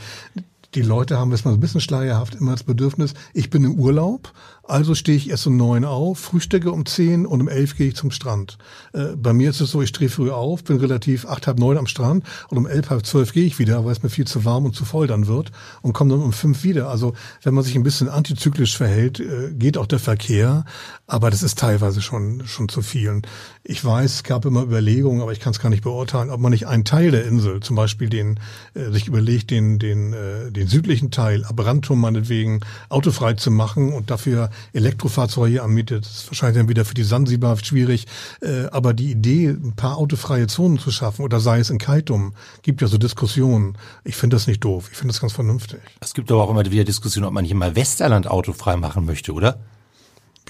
die 0.75 0.81
Leute 0.81 1.19
haben, 1.19 1.33
ist 1.33 1.45
mal 1.45 1.50
so 1.50 1.59
ein 1.59 1.61
bisschen 1.61 1.83
schleierhaft, 1.83 2.35
immer 2.35 2.53
das 2.53 2.62
Bedürfnis, 2.62 3.12
ich 3.33 3.50
bin 3.50 3.62
im 3.64 3.79
Urlaub, 3.79 4.33
Also 4.66 4.94
stehe 4.94 5.18
ich 5.18 5.28
erst 5.28 5.47
um 5.47 5.59
neun 5.59 5.85
auf, 5.85 6.18
frühstücke 6.18 6.73
um 6.73 6.87
zehn 6.87 7.26
und 7.26 7.42
um 7.42 7.49
elf 7.49 7.76
gehe 7.76 7.88
ich 7.88 7.97
zum 7.97 8.11
Strand. 8.11 8.56
Äh, 8.94 9.14
bei 9.14 9.35
mir 9.35 9.50
ist 9.50 9.61
es 9.61 9.71
so, 9.71 9.83
ich 9.83 9.90
stehe 9.90 10.09
früh 10.09 10.30
auf, 10.30 10.64
bin 10.64 10.78
relativ 10.78 11.26
acht, 11.26 11.47
halb 11.47 11.59
neun 11.59 11.76
am 11.76 11.87
Strand 11.87 12.25
und 12.49 12.56
um 12.56 12.66
elf, 12.66 12.88
halb 12.88 13.04
zwölf 13.04 13.35
gehe 13.35 13.44
ich 13.44 13.59
wieder, 13.59 13.85
weil 13.85 13.92
es 13.92 14.02
mir 14.02 14.09
viel 14.09 14.26
zu 14.26 14.47
warm 14.47 14.64
und 14.64 14.75
zu 14.75 14.87
voll 14.87 15.06
dann 15.06 15.26
wird 15.26 15.52
und 15.83 15.92
komme 15.92 16.11
dann 16.12 16.23
um 16.23 16.33
fünf 16.33 16.64
wieder. 16.64 16.88
Also 16.88 17.12
wenn 17.42 17.52
man 17.52 17.62
sich 17.62 17.75
ein 17.75 17.83
bisschen 17.83 18.09
antizyklisch 18.09 18.76
verhält, 18.76 19.21
äh, 19.21 19.52
geht 19.52 19.76
auch 19.76 19.87
der 19.87 19.99
Verkehr, 19.99 20.64
aber 21.06 21.30
das 21.30 21.42
ist 21.42 21.59
teilweise 21.59 22.00
schon, 22.00 22.47
schon 22.47 22.71
zu 22.71 22.80
viel. 22.80 23.21
Ich 23.64 23.85
weiß, 23.85 24.14
es 24.14 24.23
gab 24.23 24.47
immer 24.47 24.62
Überlegungen, 24.62 25.21
aber 25.21 25.33
ich 25.33 25.40
kann 25.40 25.52
es 25.52 25.59
gar 25.59 25.68
nicht 25.68 25.83
beurteilen, 25.83 26.30
ob 26.30 26.40
man 26.40 26.52
nicht 26.52 26.66
einen 26.66 26.87
Teil 26.87 27.11
der 27.11 27.26
Insel, 27.26 27.61
zum 27.61 27.76
Beispiel 27.76 28.09
den, 28.09 28.40
äh, 28.73 28.90
sich 28.90 29.09
überlegt, 29.09 29.50
den, 29.50 29.78
den, 29.78 30.14
äh, 30.14 30.50
den 30.50 30.68
südlichen 30.68 31.11
Teil, 31.11 31.44
Abrantum 31.44 32.00
meinetwegen, 32.00 32.61
autofrei 32.88 33.35
zu 33.35 33.50
machen 33.50 33.92
und 33.92 34.11
dafür 34.11 34.49
Elektrofahrzeuge 34.73 35.62
anmietet. 35.62 36.04
Das 36.04 36.16
ist 36.16 36.26
wahrscheinlich 36.28 36.58
dann 36.58 36.68
wieder 36.68 36.84
für 36.84 36.94
die 36.94 37.04
Sansibar 37.04 37.56
schwierig. 37.62 38.06
Äh, 38.40 38.66
aber 38.66 38.94
die 38.94 39.11
Idee, 39.11 39.49
ein 39.49 39.75
paar 39.76 39.99
autofreie 39.99 40.46
Zonen 40.46 40.78
zu 40.78 40.90
schaffen, 40.90 41.23
oder 41.23 41.40
sei 41.40 41.58
es 41.58 41.70
in 41.70 41.78
Kaitum, 41.78 42.34
gibt 42.62 42.80
ja 42.80 42.88
so 42.88 42.99
Diskussionen. 42.99 43.76
Ich 44.04 44.16
finde 44.16 44.37
das 44.37 44.46
nicht 44.46 44.64
doof. 44.64 44.88
Ich 44.90 44.99
finde 44.99 45.12
das 45.12 45.20
ganz 45.20 45.32
vernünftig. 45.32 45.80
Es 46.00 46.14
gibt 46.14 46.30
aber 46.30 46.42
auch 46.42 46.50
immer 46.50 46.64
wieder 46.64 46.84
Diskussionen, 46.84 47.26
ob 47.26 47.32
man 47.32 47.44
hier 47.44 47.56
mal 47.56 47.76
Westerland 47.76 48.26
autofrei 48.26 48.76
machen 48.76 49.04
möchte, 49.04 49.32
oder? 49.32 49.58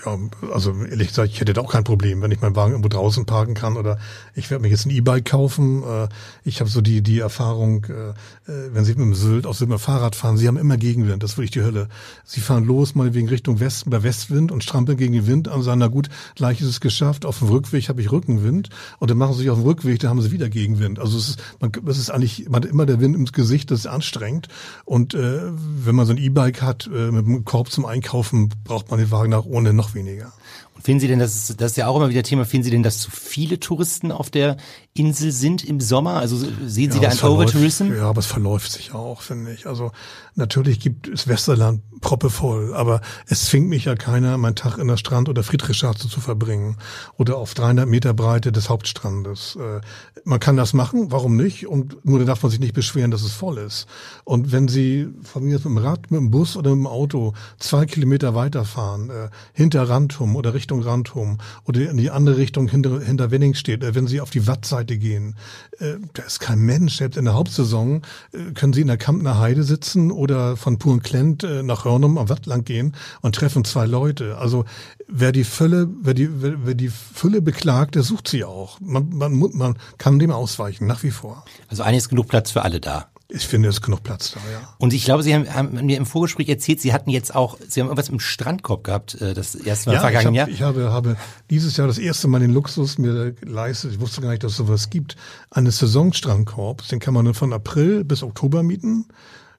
Ja, 0.04 0.18
also 0.52 0.75
ehrlich 0.84 1.08
gesagt, 1.08 1.30
ich 1.30 1.40
hätte 1.40 1.52
da 1.52 1.61
auch 1.61 1.73
kein 1.73 1.84
Problem, 1.84 2.20
wenn 2.23 2.30
ich 2.30 2.40
meinen 2.40 2.56
Wagen 2.56 2.73
irgendwo 2.73 2.88
draußen 2.88 3.26
parken 3.26 3.54
kann 3.54 3.76
oder 3.76 3.99
ich 4.34 4.50
werde 4.50 4.62
mir 4.62 4.68
jetzt 4.68 4.87
ein 4.87 4.90
E-Bike 4.90 5.25
kaufen. 5.25 5.82
Äh, 5.82 6.08
ich 6.44 6.61
habe 6.61 6.70
so 6.70 6.80
die 6.80 7.02
die 7.02 7.20
Erfahrung, 7.20 7.84
äh, 7.84 8.11
äh, 8.50 8.70
wenn 8.73 8.84
Sie 8.84 8.92
mit 8.92 9.00
dem 9.00 9.14
Sylt 9.14 9.46
aus 9.46 9.58
dem 9.58 9.78
Fahrrad 9.78 10.14
fahren, 10.14 10.37
Sie 10.37 10.46
haben 10.46 10.56
immer 10.56 10.76
Gegenwind, 10.76 11.23
das 11.23 11.32
ist 11.32 11.38
wirklich 11.38 11.52
die 11.52 11.62
Hölle. 11.62 11.88
Sie 12.25 12.40
fahren 12.40 12.64
los, 12.64 12.94
mal 12.94 13.14
wegen 13.14 13.28
Richtung 13.28 13.61
Westen 13.61 13.90
bei 13.90 14.02
Westwind 14.02 14.52
und 14.52 14.62
strampeln 14.62 14.99
gegen 14.99 15.12
den 15.12 15.26
Wind 15.26 15.49
und 15.49 15.62
sagen, 15.62 15.80
na 15.80 15.88
gut, 15.88 16.08
gleich 16.34 16.61
ist 16.61 16.68
es 16.68 16.80
geschafft, 16.80 17.25
auf 17.25 17.38
dem 17.38 17.49
Rückweg 17.49 17.88
habe 17.88 18.00
ich 18.00 18.12
Rückenwind 18.12 18.68
und 18.99 19.11
dann 19.11 19.18
machen 19.18 19.32
Sie 19.34 19.40
sich 19.40 19.50
auf 19.50 19.58
dem 19.58 19.66
Rückweg, 19.66 20.00
da 20.00 20.08
haben 20.08 20.20
Sie 20.20 20.32
wieder 20.32 20.49
Gegenwind. 20.49 20.99
Also 20.99 21.16
es 21.16 21.30
ist, 21.30 21.42
man, 21.61 21.73
es 21.87 21.99
ist 21.99 22.11
eigentlich, 22.11 22.49
man 22.49 22.62
hat 22.62 22.70
immer 22.70 22.87
der 22.87 23.00
Wind 23.00 23.16
ins 23.16 23.32
Gesicht, 23.32 23.70
das 23.70 23.80
ist 23.80 23.87
anstrengend 23.87 24.49
und 24.84 25.14
äh, 25.14 25.40
wenn 25.52 25.94
man 25.94 26.06
so 26.06 26.12
ein 26.12 26.18
E-Bike 26.18 26.62
hat 26.62 26.87
äh, 26.92 27.11
mit 27.11 27.26
einem 27.26 27.44
Korb 27.44 27.70
zum 27.70 27.87
Einkaufen, 27.87 28.50
braucht 28.64 28.90
man 28.90 29.00
den 29.00 29.11
Wagen 29.11 29.30
nach 29.30 29.44
ohne 29.44 29.73
noch 29.73 29.93
weniger. 29.94 30.32
Und 30.74 30.84
finden 30.84 31.00
Sie 31.00 31.08
denn, 31.08 31.18
das 31.18 31.34
ist, 31.34 31.60
das 31.60 31.72
ist 31.72 31.76
ja 31.76 31.86
auch 31.86 31.96
immer 31.96 32.08
wieder 32.08 32.22
Thema, 32.22 32.44
finden 32.44 32.64
Sie 32.64 32.70
denn, 32.70 32.82
dass 32.82 32.98
zu 32.98 33.10
viele 33.10 33.60
Touristen 33.60 34.12
auf 34.12 34.30
der 34.30 34.56
Insel 34.96 35.32
sind 35.32 35.64
im 35.64 35.80
Sommer? 35.80 36.14
Also 36.14 36.36
sehen 36.36 36.92
Sie 36.92 37.00
ja, 37.00 37.10
da 37.10 37.26
ein 37.26 37.32
Overtourism? 37.32 37.92
Ja, 37.96 38.08
aber 38.08 38.20
es 38.20 38.26
verläuft 38.26 38.70
sich 38.70 38.94
auch, 38.94 39.22
finde 39.22 39.52
ich. 39.52 39.66
Also 39.66 39.90
natürlich 40.36 40.78
gibt 40.78 41.08
es 41.08 41.26
Westerland 41.26 41.82
proppevoll, 42.00 42.72
aber 42.74 43.00
es 43.26 43.46
zwingt 43.46 43.68
mich 43.68 43.86
ja 43.86 43.96
keiner, 43.96 44.38
meinen 44.38 44.54
Tag 44.54 44.78
in 44.78 44.86
der 44.86 44.96
Strand- 44.96 45.28
oder 45.28 45.42
Friedrichstraße 45.42 46.08
zu 46.08 46.20
verbringen 46.20 46.76
oder 47.16 47.38
auf 47.38 47.54
300 47.54 47.88
Meter 47.88 48.14
Breite 48.14 48.52
des 48.52 48.68
Hauptstrandes. 48.68 49.56
Äh, 49.56 49.80
man 50.22 50.38
kann 50.38 50.56
das 50.56 50.74
machen, 50.74 51.10
warum 51.10 51.36
nicht? 51.36 51.66
Und 51.66 52.04
nur 52.04 52.24
darf 52.24 52.44
man 52.44 52.50
sich 52.50 52.60
nicht 52.60 52.74
beschweren, 52.74 53.10
dass 53.10 53.22
es 53.22 53.32
voll 53.32 53.58
ist. 53.58 53.88
Und 54.22 54.52
wenn 54.52 54.68
Sie 54.68 55.08
von 55.24 55.42
mir 55.42 55.54
mit 55.54 55.64
dem 55.64 55.78
Rad, 55.78 56.12
mit 56.12 56.20
dem 56.20 56.30
Bus 56.30 56.56
oder 56.56 56.70
mit 56.70 56.84
dem 56.84 56.86
Auto 56.86 57.32
zwei 57.58 57.84
Kilometer 57.84 58.36
weiterfahren, 58.36 59.10
äh, 59.10 59.28
hinter 59.54 59.88
Rantum 59.88 60.36
oder 60.36 60.54
Richtung 60.54 60.82
Rantum 60.82 61.38
oder 61.64 61.90
in 61.90 61.96
die 61.96 62.12
andere 62.12 62.36
Richtung 62.36 62.68
hinter, 62.68 63.00
hinter 63.00 63.32
Wenning 63.32 63.54
steht, 63.54 63.82
äh, 63.82 63.96
wenn 63.96 64.06
Sie 64.06 64.20
auf 64.20 64.30
die 64.30 64.46
Wattseite 64.46 64.84
gehen, 64.85 65.37
äh, 65.79 65.95
da 66.12 66.23
ist 66.23 66.41
kein 66.41 66.61
Mensch. 66.61 66.97
Selbst 66.97 67.17
in 67.17 67.25
der 67.25 67.35
Hauptsaison 67.35 68.03
äh, 68.33 68.53
können 68.53 68.73
Sie 68.73 68.81
in 68.81 68.87
der 68.87 68.97
Kampner 68.97 69.38
Heide 69.38 69.62
sitzen 69.62 70.11
oder 70.11 70.57
von 70.57 70.79
Purenklent 70.79 71.45
äh, 71.45 71.62
nach 71.62 71.85
Hörnum 71.85 72.19
am 72.19 72.29
Watt 72.29 72.47
lang 72.47 72.64
gehen 72.64 72.95
und 73.23 73.35
treffen 73.35 73.64
zwei 73.64 73.87
Leute. 73.87 74.38
Also 74.38 74.64
wer 75.09 75.33
die 75.33 75.45
Fülle, 75.45 75.88
wer 76.03 76.14
die, 76.14 76.29
wer 76.31 76.75
die 76.75 76.91
Fülle 76.91 77.43
beklagt, 77.43 77.95
der 77.95 78.03
sucht 78.03 78.29
sie 78.29 78.45
auch. 78.45 78.81
Man, 78.81 79.09
man, 79.11 79.35
man 79.55 79.79
kann 79.99 80.19
dem 80.19 80.31
ausweichen, 80.31 80.87
nach 80.87 81.03
wie 81.03 81.11
vor. 81.11 81.45
Also 81.69 81.83
eigentlich 81.83 81.99
ist 81.99 82.09
genug 82.09 82.29
Platz 82.29 82.50
für 82.50 82.62
alle 82.62 82.81
da. 82.81 83.09
Ich 83.35 83.49
finde, 83.49 83.69
es 83.69 83.76
ist 83.76 83.81
genug 83.83 84.05
Platz 84.05 84.33
da, 84.33 84.41
ja. 84.53 84.61
Und 84.79 84.93
ich 84.93 85.05
glaube, 85.05 85.25
Sie 85.25 85.35
haben, 85.35 85.53
haben 85.53 85.87
mir 85.87 85.97
im 85.97 86.07
Vorgespräch 86.07 86.49
erzählt, 86.49 86.81
Sie 86.81 86.93
hatten 86.93 87.11
jetzt 87.11 87.35
auch, 87.35 87.59
Sie 87.67 87.81
haben 87.81 87.88
irgendwas 87.88 88.09
im 88.09 88.21
Strandkorb 88.21 88.85
gehabt, 88.85 89.21
äh, 89.21 89.35
das 89.35 89.57
erste 89.57 89.91
Mal 89.91 89.95
ja, 89.95 90.00
vergangenen 90.00 90.35
ich 90.35 90.38
Jahr. 90.38 90.49
Ich 90.49 90.62
habe, 90.62 90.93
habe 90.93 91.17
dieses 91.50 91.76
Jahr 91.76 91.88
das 91.88 91.99
erste 91.99 92.29
Mal 92.29 92.41
den 92.41 92.53
Luxus 92.53 92.97
mir 92.97 93.33
geleistet, 93.33 93.93
ich 93.93 94.00
wusste 94.00 94.21
gar 94.21 94.31
nicht, 94.31 94.45
dass 94.45 94.53
es 94.53 94.59
sowas 94.59 94.88
gibt, 94.88 95.17
eines 95.50 95.79
Saisonstrandkorbs. 95.79 96.88
Den 96.88 97.00
kann 97.00 97.12
man 97.12 97.25
dann 97.25 97.35
von 97.35 97.53
April 97.53 98.05
bis 98.05 98.23
Oktober 98.23 98.62
mieten 98.62 99.07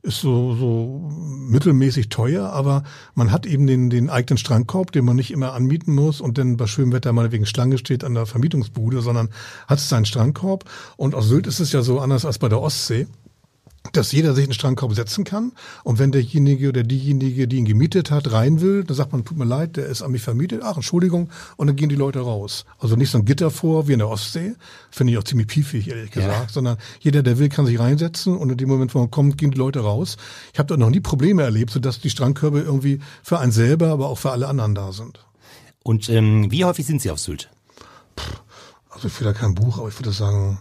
ist 0.05 0.22
so, 0.22 0.53
so 0.55 1.10
mittelmäßig 1.50 2.10
teuer, 2.10 2.51
aber 2.51 2.84
man 3.15 3.32
hat 3.32 3.46
eben 3.46 3.65
den, 3.65 3.89
den 3.89 4.10
eigenen 4.10 4.38
Strandkorb, 4.38 4.91
den 4.91 5.03
man 5.03 5.15
nicht 5.15 5.32
immer 5.32 5.53
anmieten 5.53 5.96
muss 5.96 6.22
und 6.22 6.38
dann 6.38 6.58
bei 6.58 6.67
schönem 6.67 6.94
Wetter 6.94 7.12
mal 7.12 7.32
wegen 7.32 7.46
Schlange 7.46 7.77
steht 7.77 8.03
an 8.03 8.13
der 8.13 8.27
Vermietungsbude, 8.27 9.01
sondern 9.01 9.29
hat 9.67 9.79
seinen 9.79 10.05
Strandkorb. 10.05 10.65
Und 10.96 11.15
auf 11.15 11.24
Sylt 11.24 11.48
ist 11.48 11.60
es 11.60 11.72
ja 11.72 11.82
so 11.82 12.00
anders 12.00 12.24
als 12.25 12.38
bei 12.38 12.50
der 12.50 12.62
Ostsee 12.62 13.08
dass 13.93 14.11
jeder 14.11 14.33
sich 14.33 14.45
einen 14.45 14.53
Strandkorb 14.53 14.93
setzen 14.93 15.23
kann. 15.23 15.51
Und 15.83 15.99
wenn 15.99 16.11
derjenige 16.11 16.69
oder 16.69 16.83
diejenige, 16.83 17.47
die 17.47 17.57
ihn 17.57 17.65
gemietet 17.65 18.11
hat, 18.11 18.31
rein 18.31 18.61
will, 18.61 18.83
dann 18.83 18.95
sagt 18.95 19.11
man, 19.11 19.25
tut 19.25 19.37
mir 19.37 19.45
leid, 19.45 19.77
der 19.77 19.85
ist 19.87 20.01
an 20.01 20.11
mich 20.11 20.21
vermietet. 20.21 20.61
Ach, 20.63 20.75
Entschuldigung. 20.75 21.29
Und 21.57 21.67
dann 21.67 21.75
gehen 21.75 21.89
die 21.89 21.95
Leute 21.95 22.19
raus. 22.19 22.65
Also 22.79 22.95
nicht 22.95 23.11
so 23.11 23.17
ein 23.17 23.25
Gitter 23.25 23.51
vor 23.51 23.87
wie 23.87 23.93
in 23.93 23.99
der 23.99 24.09
Ostsee. 24.09 24.55
Finde 24.91 25.13
ich 25.13 25.19
auch 25.19 25.23
ziemlich 25.23 25.47
piefig, 25.47 25.87
ehrlich 25.89 26.11
gesagt. 26.11 26.47
Ja. 26.47 26.53
Sondern 26.53 26.77
jeder, 26.99 27.23
der 27.23 27.37
will, 27.39 27.49
kann 27.49 27.65
sich 27.65 27.79
reinsetzen. 27.79 28.35
Und 28.37 28.49
in 28.51 28.57
dem 28.57 28.69
Moment, 28.69 28.93
wo 28.95 28.99
man 28.99 29.11
kommt, 29.11 29.37
gehen 29.37 29.51
die 29.51 29.57
Leute 29.57 29.79
raus. 29.79 30.17
Ich 30.53 30.59
habe 30.59 30.67
da 30.67 30.77
noch 30.77 30.89
nie 30.89 30.99
Probleme 30.99 31.43
erlebt, 31.43 31.71
sodass 31.71 31.99
die 31.99 32.09
Strandkörbe 32.09 32.61
irgendwie 32.61 32.99
für 33.23 33.39
einen 33.39 33.51
selber, 33.51 33.87
aber 33.87 34.07
auch 34.09 34.17
für 34.17 34.31
alle 34.31 34.47
anderen 34.47 34.75
da 34.75 34.91
sind. 34.91 35.25
Und 35.83 36.09
ähm, 36.09 36.51
wie 36.51 36.65
häufig 36.65 36.85
sind 36.85 37.01
Sie 37.01 37.11
auf 37.11 37.19
Sylt? 37.19 37.49
Also 38.89 39.07
ich 39.07 39.19
will 39.19 39.25
da 39.25 39.33
kein 39.33 39.53
Buch, 39.53 39.77
aber 39.77 39.89
ich 39.89 39.99
würde 39.99 40.11
sagen, 40.11 40.59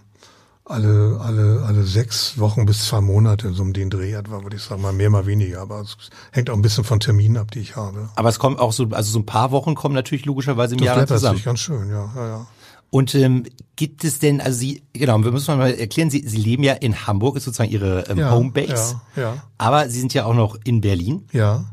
alle, 0.66 1.20
alle, 1.20 1.62
alle 1.66 1.84
sechs 1.84 2.38
Wochen 2.38 2.64
bis 2.64 2.86
zwei 2.86 3.00
Monate 3.00 3.52
so 3.52 3.62
um 3.62 3.72
den 3.72 3.90
Dreh 3.90 4.12
etwa, 4.12 4.42
würde 4.42 4.56
ich 4.56 4.62
sagen, 4.62 4.80
mal 4.80 4.92
mehr, 4.92 5.10
mal 5.10 5.26
weniger. 5.26 5.60
Aber 5.60 5.80
es 5.80 5.96
hängt 6.32 6.48
auch 6.48 6.54
ein 6.54 6.62
bisschen 6.62 6.84
von 6.84 7.00
Terminen 7.00 7.36
ab, 7.36 7.50
die 7.50 7.60
ich 7.60 7.76
habe. 7.76 8.08
Aber 8.16 8.28
es 8.30 8.38
kommt 8.38 8.58
auch 8.58 8.72
so, 8.72 8.88
also 8.90 9.12
so 9.12 9.18
ein 9.18 9.26
paar 9.26 9.50
Wochen 9.50 9.74
kommen 9.74 9.94
natürlich 9.94 10.24
logischerweise 10.24 10.74
im 10.74 10.78
das 10.78 10.86
Jahr 10.86 11.06
zusammen. 11.06 11.36
Das 11.36 11.44
ganz 11.44 11.60
schön, 11.60 11.90
ja, 11.90 12.10
ja, 12.16 12.28
ja. 12.28 12.46
Und 12.88 13.14
ähm, 13.16 13.44
gibt 13.76 14.04
es 14.04 14.20
denn, 14.20 14.40
also 14.40 14.56
Sie, 14.56 14.84
genau, 14.92 15.22
wir 15.22 15.32
müssen 15.32 15.58
mal 15.58 15.74
erklären, 15.74 16.10
Sie, 16.10 16.22
Sie 16.26 16.36
leben 16.36 16.62
ja 16.62 16.74
in 16.74 17.06
Hamburg, 17.06 17.36
ist 17.36 17.44
sozusagen 17.44 17.70
Ihre 17.70 18.04
ähm, 18.08 18.18
ja, 18.18 18.30
Homebase. 18.30 19.00
Ja, 19.16 19.22
ja. 19.22 19.44
Aber 19.58 19.88
Sie 19.88 19.98
sind 19.98 20.14
ja 20.14 20.24
auch 20.24 20.34
noch 20.34 20.56
in 20.64 20.80
Berlin. 20.80 21.26
Ja. 21.32 21.64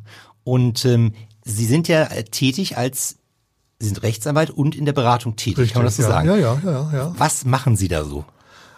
Und 0.44 0.84
ähm, 0.84 1.14
Sie 1.46 1.66
sind 1.66 1.88
ja 1.88 2.06
äh, 2.06 2.24
tätig 2.24 2.76
als, 2.76 3.18
Sie 3.80 3.88
sind 3.88 4.02
Rechtsanwalt 4.04 4.50
und 4.50 4.76
in 4.76 4.86
der 4.86 4.94
Beratung 4.94 5.36
tätig, 5.36 5.60
Richtig, 5.60 5.74
kann 5.74 5.82
man 5.82 5.88
das 5.88 5.98
so 5.98 6.04
ja, 6.04 6.10
sagen? 6.10 6.28
Ja, 6.28 6.36
ja, 6.36 6.62
ja, 6.66 6.92
ja. 6.92 7.14
Was 7.18 7.46
machen 7.46 7.76
Sie 7.76 7.88
da 7.88 8.04
so? 8.04 8.26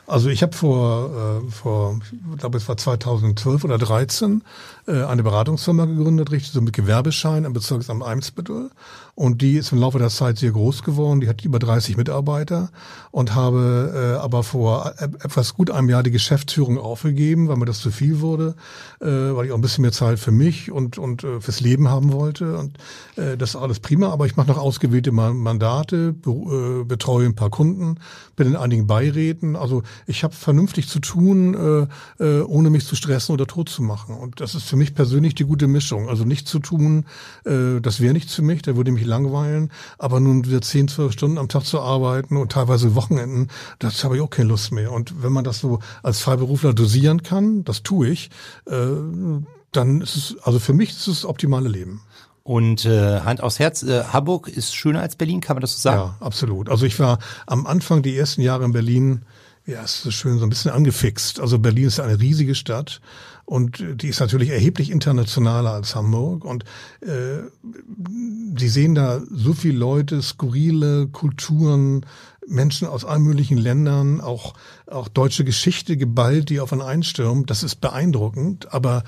Also 0.06 0.30
ich 0.30 0.42
habe 0.42 0.56
vor, 0.56 1.42
äh, 1.46 1.52
vor, 1.52 2.00
ich 2.34 2.40
glaube 2.40 2.58
es 2.58 2.68
war 2.68 2.76
2012 2.78 3.64
oder 3.64 3.78
13, 3.78 4.42
äh, 4.42 4.44
eine 4.86 5.24
Beratungsfirma 5.24 5.86
gegründet, 5.86 6.32
richtig 6.32 6.52
so 6.52 6.62
mit 6.62 6.74
Gewerbeschein 6.74 7.46
am 7.46 7.54
Bezirksamt 7.54 8.04
Eimsbüttel. 8.04 8.70
Und 9.16 9.44
die 9.44 9.58
ist 9.58 9.72
im 9.72 9.78
Laufe 9.78 10.00
der 10.00 10.10
Zeit 10.10 10.40
sehr 10.40 10.52
groß 10.52 10.82
geworden. 10.82 11.22
Die 11.22 11.30
hat 11.30 11.46
über 11.46 11.60
30 11.60 11.98
Mitarbeiter 11.98 12.72
und 13.12 13.36
habe 13.36 14.16
äh, 14.16 14.20
aber 14.20 14.42
vor 14.42 14.94
e-, 15.00 15.04
etwas 15.04 15.54
gut 15.54 15.70
einem 15.70 15.88
Jahr 15.88 16.02
die 16.02 16.10
Geschäftsführung 16.10 16.80
aufgegeben, 16.80 17.48
weil 17.48 17.58
mir 17.58 17.66
das 17.66 17.80
zu 17.80 17.92
viel 17.92 18.22
wurde, 18.22 18.56
äh, 19.02 19.06
weil 19.06 19.46
ich 19.46 19.52
auch 19.52 19.56
ein 19.58 19.62
bisschen 19.62 19.84
mehr 19.84 19.92
Zeit 19.92 20.18
für 20.18 20.32
mich 20.32 20.72
und, 20.72 20.98
und 20.98 21.24
äh, 21.24 21.40
fürs 21.42 21.60
Leben 21.60 21.90
haben 21.90 22.12
wollte. 22.12 22.58
Und 22.58 22.78
äh, 23.16 23.38
das 23.38 23.52
ist 23.52 23.56
alles 23.56 23.80
prima, 23.82 24.10
aber 24.10 24.26
ich 24.26 24.36
mache 24.36 24.48
noch 24.48 24.58
ausgewählte 24.58 25.12
Mandate, 25.12 26.14
be 26.14 26.32
äh, 26.32 26.84
betreue 26.84 27.28
ein 27.28 27.36
paar 27.36 27.52
Kunden, 27.52 28.00
bin 28.36 28.48
in 28.48 28.56
einigen 28.56 28.88
Beiräten. 28.88 29.56
Also 29.56 29.84
ich 30.08 30.24
habe 30.24 30.34
vernünftig 30.34 30.90
zu 30.90 31.00
tun, 31.00 31.88
äh, 32.20 32.24
äh, 32.24 32.42
ohne 32.42 32.72
mich 32.72 32.88
zu 32.88 32.96
stressen 32.96 33.34
oder 33.34 33.46
tot 33.46 33.70
zu 33.70 33.84
machen. 33.84 34.16
Und 34.16 34.42
das 34.42 34.56
ist 34.56 34.68
für 34.74 34.78
mich 34.78 34.96
persönlich 34.96 35.36
die 35.36 35.44
gute 35.44 35.68
Mischung. 35.68 36.10
Also 36.10 36.24
nicht 36.24 36.48
zu 36.48 36.58
tun, 36.58 37.06
äh, 37.46 37.80
das 37.80 38.00
wäre 38.00 38.12
nichts 38.12 38.34
für 38.34 38.42
mich, 38.42 38.64
da 38.64 38.76
würde 38.76 38.92
mich 38.92 39.06
langweilen, 39.06 39.72
aber 40.00 40.20
nun 40.20 40.48
wieder 40.48 40.64
10, 40.64 40.88
12 40.88 41.14
Stunden 41.14 41.38
am 41.38 41.48
Tag 41.48 41.64
zu 41.64 41.80
arbeiten 41.80 42.38
und 42.38 42.52
teilweise 42.52 42.96
Wochenenden, 42.96 43.50
das 43.78 44.04
habe 44.04 44.16
ich 44.16 44.22
auch 44.24 44.32
keine 44.32 44.50
Lust 44.50 44.72
mehr. 44.72 44.92
Und 44.92 45.22
wenn 45.22 45.32
man 45.32 45.44
das 45.44 45.60
so 45.60 45.78
als 46.02 46.22
Freiberufler 46.22 46.74
dosieren 46.74 47.22
kann, 47.22 47.64
das 47.64 47.84
tue 47.84 48.10
ich, 48.10 48.32
äh, 48.66 48.74
dann 49.72 50.02
ist 50.02 50.16
es, 50.16 50.38
also 50.42 50.58
für 50.58 50.74
mich 50.74 50.90
ist 50.90 51.08
es 51.08 51.22
das 51.22 51.26
optimale 51.26 51.70
Leben. 51.70 52.02
Und 52.42 52.84
äh, 52.86 53.20
Hand 53.20 53.44
aufs 53.44 53.60
Herz, 53.60 53.84
äh, 53.84 54.06
Hamburg 54.06 54.48
ist 54.48 54.74
schöner 54.74 55.02
als 55.02 55.16
Berlin, 55.16 55.40
kann 55.40 55.56
man 55.56 55.62
das 55.62 55.74
so 55.74 55.82
sagen? 55.82 56.14
Ja, 56.20 56.26
absolut. 56.26 56.68
Also 56.68 56.88
ich 56.88 57.00
war 57.00 57.20
am 57.46 57.68
Anfang 57.68 58.02
die 58.02 58.18
ersten 58.18 58.42
Jahre 58.42 58.66
in 58.66 58.72
Berlin 58.72 59.22
ja, 59.66 59.82
es 59.82 60.06
ist 60.06 60.16
schön 60.16 60.40
so 60.40 60.46
ein 60.46 60.50
bisschen 60.50 60.72
angefixt. 60.72 61.40
Also 61.40 61.58
Berlin 61.58 61.88
ist 61.88 62.00
eine 62.00 62.20
riesige 62.20 62.54
Stadt 62.54 63.00
und 63.46 63.84
die 64.02 64.08
ist 64.08 64.20
natürlich 64.20 64.50
erheblich 64.50 64.90
internationaler 64.90 65.72
als 65.72 65.96
Hamburg 65.96 66.46
und 66.46 66.64
äh, 67.02 67.44
Sie 68.56 68.70
sehen 68.70 68.94
da 68.94 69.22
so 69.32 69.54
viele 69.54 69.78
Leute, 69.78 70.22
skurrile 70.22 71.08
Kulturen, 71.08 72.06
Menschen 72.48 72.88
aus 72.88 73.06
allen 73.06 73.24
möglichen 73.24 73.58
Ländern, 73.58 74.22
auch, 74.22 74.54
auch 74.88 75.08
deutsche 75.08 75.44
Geschichte 75.44 75.98
geballt, 75.98 76.50
die 76.50 76.60
auf 76.60 76.72
einen 76.72 76.82
einstürmen. 76.82 77.46
Das 77.46 77.64
ist 77.64 77.82
beeindruckend, 77.82 78.74
aber 78.74 79.04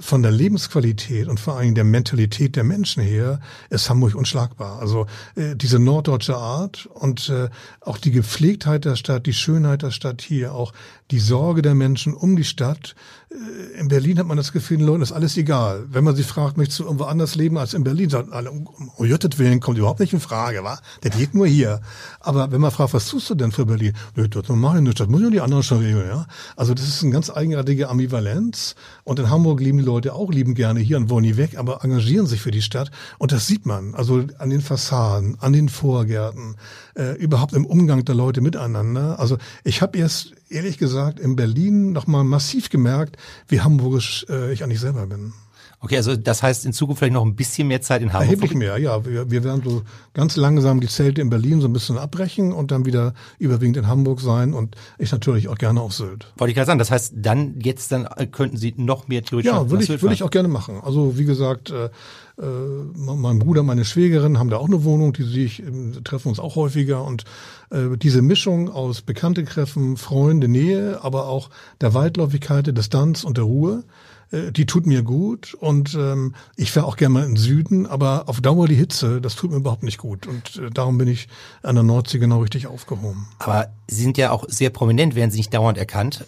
von 0.00 0.22
der 0.22 0.32
Lebensqualität 0.32 1.28
und 1.28 1.40
vor 1.40 1.56
allem 1.56 1.74
der 1.74 1.84
Mentalität 1.84 2.56
der 2.56 2.64
Menschen 2.64 3.02
her 3.02 3.40
ist 3.70 3.88
Hamburg 3.88 4.14
unschlagbar. 4.14 4.78
Also 4.80 5.06
äh, 5.34 5.56
diese 5.56 5.78
norddeutsche 5.78 6.36
Art 6.36 6.86
und 6.86 7.28
äh, 7.28 7.48
auch 7.80 7.98
die 7.98 8.10
Gepflegtheit 8.10 8.84
der 8.84 8.96
Stadt, 8.96 9.26
die 9.26 9.32
Schönheit 9.32 9.82
der 9.82 9.90
Stadt 9.90 10.22
hier, 10.22 10.54
auch 10.54 10.72
die 11.10 11.18
Sorge 11.18 11.62
der 11.62 11.74
Menschen 11.74 12.14
um 12.14 12.36
die 12.36 12.44
Stadt. 12.44 12.94
Äh, 13.30 13.80
in 13.80 13.88
Berlin 13.88 14.18
hat 14.18 14.26
man 14.26 14.36
das 14.36 14.52
Gefühl, 14.52 14.78
den 14.78 14.86
Leuten 14.86 15.02
ist 15.02 15.12
alles 15.12 15.36
egal. 15.36 15.86
Wenn 15.88 16.04
man 16.04 16.16
sie 16.16 16.24
fragt, 16.24 16.56
möchtest 16.56 16.80
du 16.80 16.84
irgendwo 16.84 17.04
anders 17.04 17.34
leben 17.34 17.58
als 17.58 17.74
in 17.74 17.84
Berlin, 17.84 18.10
sagen 18.10 18.32
alle, 18.32 18.50
um, 18.50 18.66
um 18.66 19.06
Jottet 19.06 19.38
willen 19.38 19.60
kommt 19.60 19.78
überhaupt 19.78 20.00
nicht 20.00 20.12
in 20.12 20.20
Frage, 20.20 20.62
wa? 20.64 20.78
Der 21.02 21.10
geht 21.10 21.34
nur 21.34 21.46
hier. 21.46 21.80
Aber 22.20 22.50
wenn 22.50 22.60
man 22.60 22.70
fragt, 22.70 22.92
was 22.94 23.08
tust 23.08 23.30
du 23.30 23.34
denn 23.34 23.52
für 23.52 23.66
Berlin? 23.66 23.92
Nö, 24.14 24.28
das 24.28 24.48
mache 24.48 24.78
ich 24.78 24.82
nicht, 24.82 25.00
das 25.00 25.08
muss 25.08 25.22
ja 25.22 25.30
die 25.30 25.40
anderen 25.40 25.62
schon 25.62 25.78
regeln, 25.78 26.08
ja? 26.08 26.26
Also 26.56 26.74
das 26.74 26.86
ist 26.86 27.02
eine 27.02 27.12
ganz 27.12 27.30
eigenartige 27.30 27.88
Ambivalenz. 27.88 28.74
Und 29.04 29.18
in 29.18 29.30
Hamburg 29.30 29.60
leben 29.60 29.78
die 29.78 29.85
Leute 29.86 30.14
auch 30.14 30.30
lieben 30.30 30.54
gerne 30.54 30.80
hier 30.80 30.98
und 30.98 31.08
wollen 31.08 31.24
nie 31.24 31.36
weg, 31.36 31.56
aber 31.56 31.82
engagieren 31.82 32.26
sich 32.26 32.40
für 32.40 32.50
die 32.50 32.60
Stadt. 32.60 32.90
Und 33.18 33.32
das 33.32 33.46
sieht 33.46 33.64
man. 33.64 33.94
Also 33.94 34.24
an 34.38 34.50
den 34.50 34.60
Fassaden, 34.60 35.38
an 35.40 35.52
den 35.54 35.68
Vorgärten, 35.68 36.56
äh, 36.94 37.12
überhaupt 37.16 37.54
im 37.54 37.64
Umgang 37.64 38.04
der 38.04 38.14
Leute 38.14 38.40
miteinander. 38.40 39.18
Also 39.18 39.38
ich 39.64 39.80
habe 39.80 39.96
erst 39.96 40.34
ehrlich 40.50 40.76
gesagt 40.76 41.18
in 41.18 41.36
Berlin 41.36 41.92
nochmal 41.92 42.24
massiv 42.24 42.68
gemerkt, 42.68 43.16
wie 43.48 43.60
hamburgisch 43.60 44.26
äh, 44.28 44.52
ich 44.52 44.62
eigentlich 44.62 44.80
selber 44.80 45.06
bin. 45.06 45.32
Okay, 45.86 45.98
also 45.98 46.16
das 46.16 46.42
heißt 46.42 46.66
in 46.66 46.72
Zukunft 46.72 46.98
vielleicht 46.98 47.12
noch 47.12 47.24
ein 47.24 47.36
bisschen 47.36 47.68
mehr 47.68 47.80
Zeit 47.80 48.02
in 48.02 48.12
Hamburg. 48.12 48.28
Erheblich 48.28 48.54
mehr, 48.54 48.76
ja. 48.76 49.04
Wir, 49.06 49.30
wir 49.30 49.44
werden 49.44 49.62
so 49.64 49.82
ganz 50.14 50.34
langsam 50.34 50.80
die 50.80 50.88
Zelte 50.88 51.20
in 51.20 51.30
Berlin 51.30 51.60
so 51.60 51.68
ein 51.68 51.72
bisschen 51.72 51.96
abbrechen 51.96 52.52
und 52.52 52.72
dann 52.72 52.86
wieder 52.86 53.14
überwiegend 53.38 53.76
in 53.76 53.86
Hamburg 53.86 54.20
sein 54.20 54.52
und 54.52 54.74
ich 54.98 55.12
natürlich 55.12 55.46
auch 55.46 55.54
gerne 55.54 55.80
auf 55.80 55.92
Sylt. 55.92 56.32
Wollte 56.38 56.50
ich 56.50 56.56
gerade 56.56 56.66
sagen, 56.66 56.80
das 56.80 56.90
heißt 56.90 57.14
dann 57.18 57.60
jetzt 57.60 57.92
dann 57.92 58.04
äh, 58.16 58.26
könnten 58.26 58.56
Sie 58.56 58.74
noch 58.76 59.06
mehr 59.06 59.22
theoretisch 59.22 59.52
Ja, 59.52 59.70
würde 59.70 59.84
ich, 59.84 60.02
würde 60.02 60.12
ich 60.12 60.24
auch 60.24 60.30
gerne 60.30 60.48
machen. 60.48 60.80
Also 60.82 61.16
wie 61.18 61.24
gesagt, 61.24 61.70
äh, 61.70 61.84
äh, 61.84 61.90
mein 62.96 63.38
Bruder, 63.38 63.62
meine 63.62 63.84
Schwägerin 63.84 64.40
haben 64.40 64.50
da 64.50 64.56
auch 64.56 64.66
eine 64.66 64.82
Wohnung, 64.82 65.12
die 65.12 65.22
sehe 65.22 65.44
ich, 65.44 65.62
treffen 66.02 66.30
uns 66.30 66.40
auch 66.40 66.56
häufiger 66.56 67.04
und 67.04 67.22
äh, 67.70 67.96
diese 67.96 68.22
Mischung 68.22 68.70
aus 68.70 69.02
bekannte 69.02 69.44
Kräften, 69.44 69.96
Freunde, 69.96 70.48
Nähe, 70.48 70.98
aber 71.04 71.28
auch 71.28 71.48
der 71.80 71.94
Weitläufigkeit, 71.94 72.66
der 72.66 72.74
Distanz 72.74 73.22
und 73.22 73.36
der 73.36 73.44
Ruhe, 73.44 73.84
äh, 74.30 74.52
die 74.52 74.66
tut 74.66 74.86
mir 74.86 75.02
gut 75.02 75.54
und 75.54 75.94
ähm, 75.94 76.34
ich 76.56 76.74
wäre 76.74 76.86
auch 76.86 76.96
gerne 76.96 77.14
mal 77.14 77.24
im 77.24 77.36
Süden, 77.36 77.86
aber 77.86 78.28
auf 78.28 78.40
Dauer 78.40 78.68
die 78.68 78.74
Hitze, 78.74 79.20
das 79.20 79.36
tut 79.36 79.50
mir 79.50 79.58
überhaupt 79.58 79.82
nicht 79.82 79.98
gut 79.98 80.26
und 80.26 80.56
äh, 80.56 80.70
darum 80.70 80.98
bin 80.98 81.08
ich 81.08 81.28
an 81.62 81.74
der 81.74 81.84
Nordsee 81.84 82.18
genau 82.18 82.40
richtig 82.40 82.66
aufgehoben. 82.66 83.28
Aber 83.38 83.68
Sie 83.88 84.02
sind 84.02 84.18
ja 84.18 84.30
auch 84.30 84.44
sehr 84.48 84.70
prominent, 84.70 85.14
werden 85.14 85.30
Sie 85.30 85.38
nicht 85.38 85.54
dauernd 85.54 85.78
erkannt? 85.78 86.24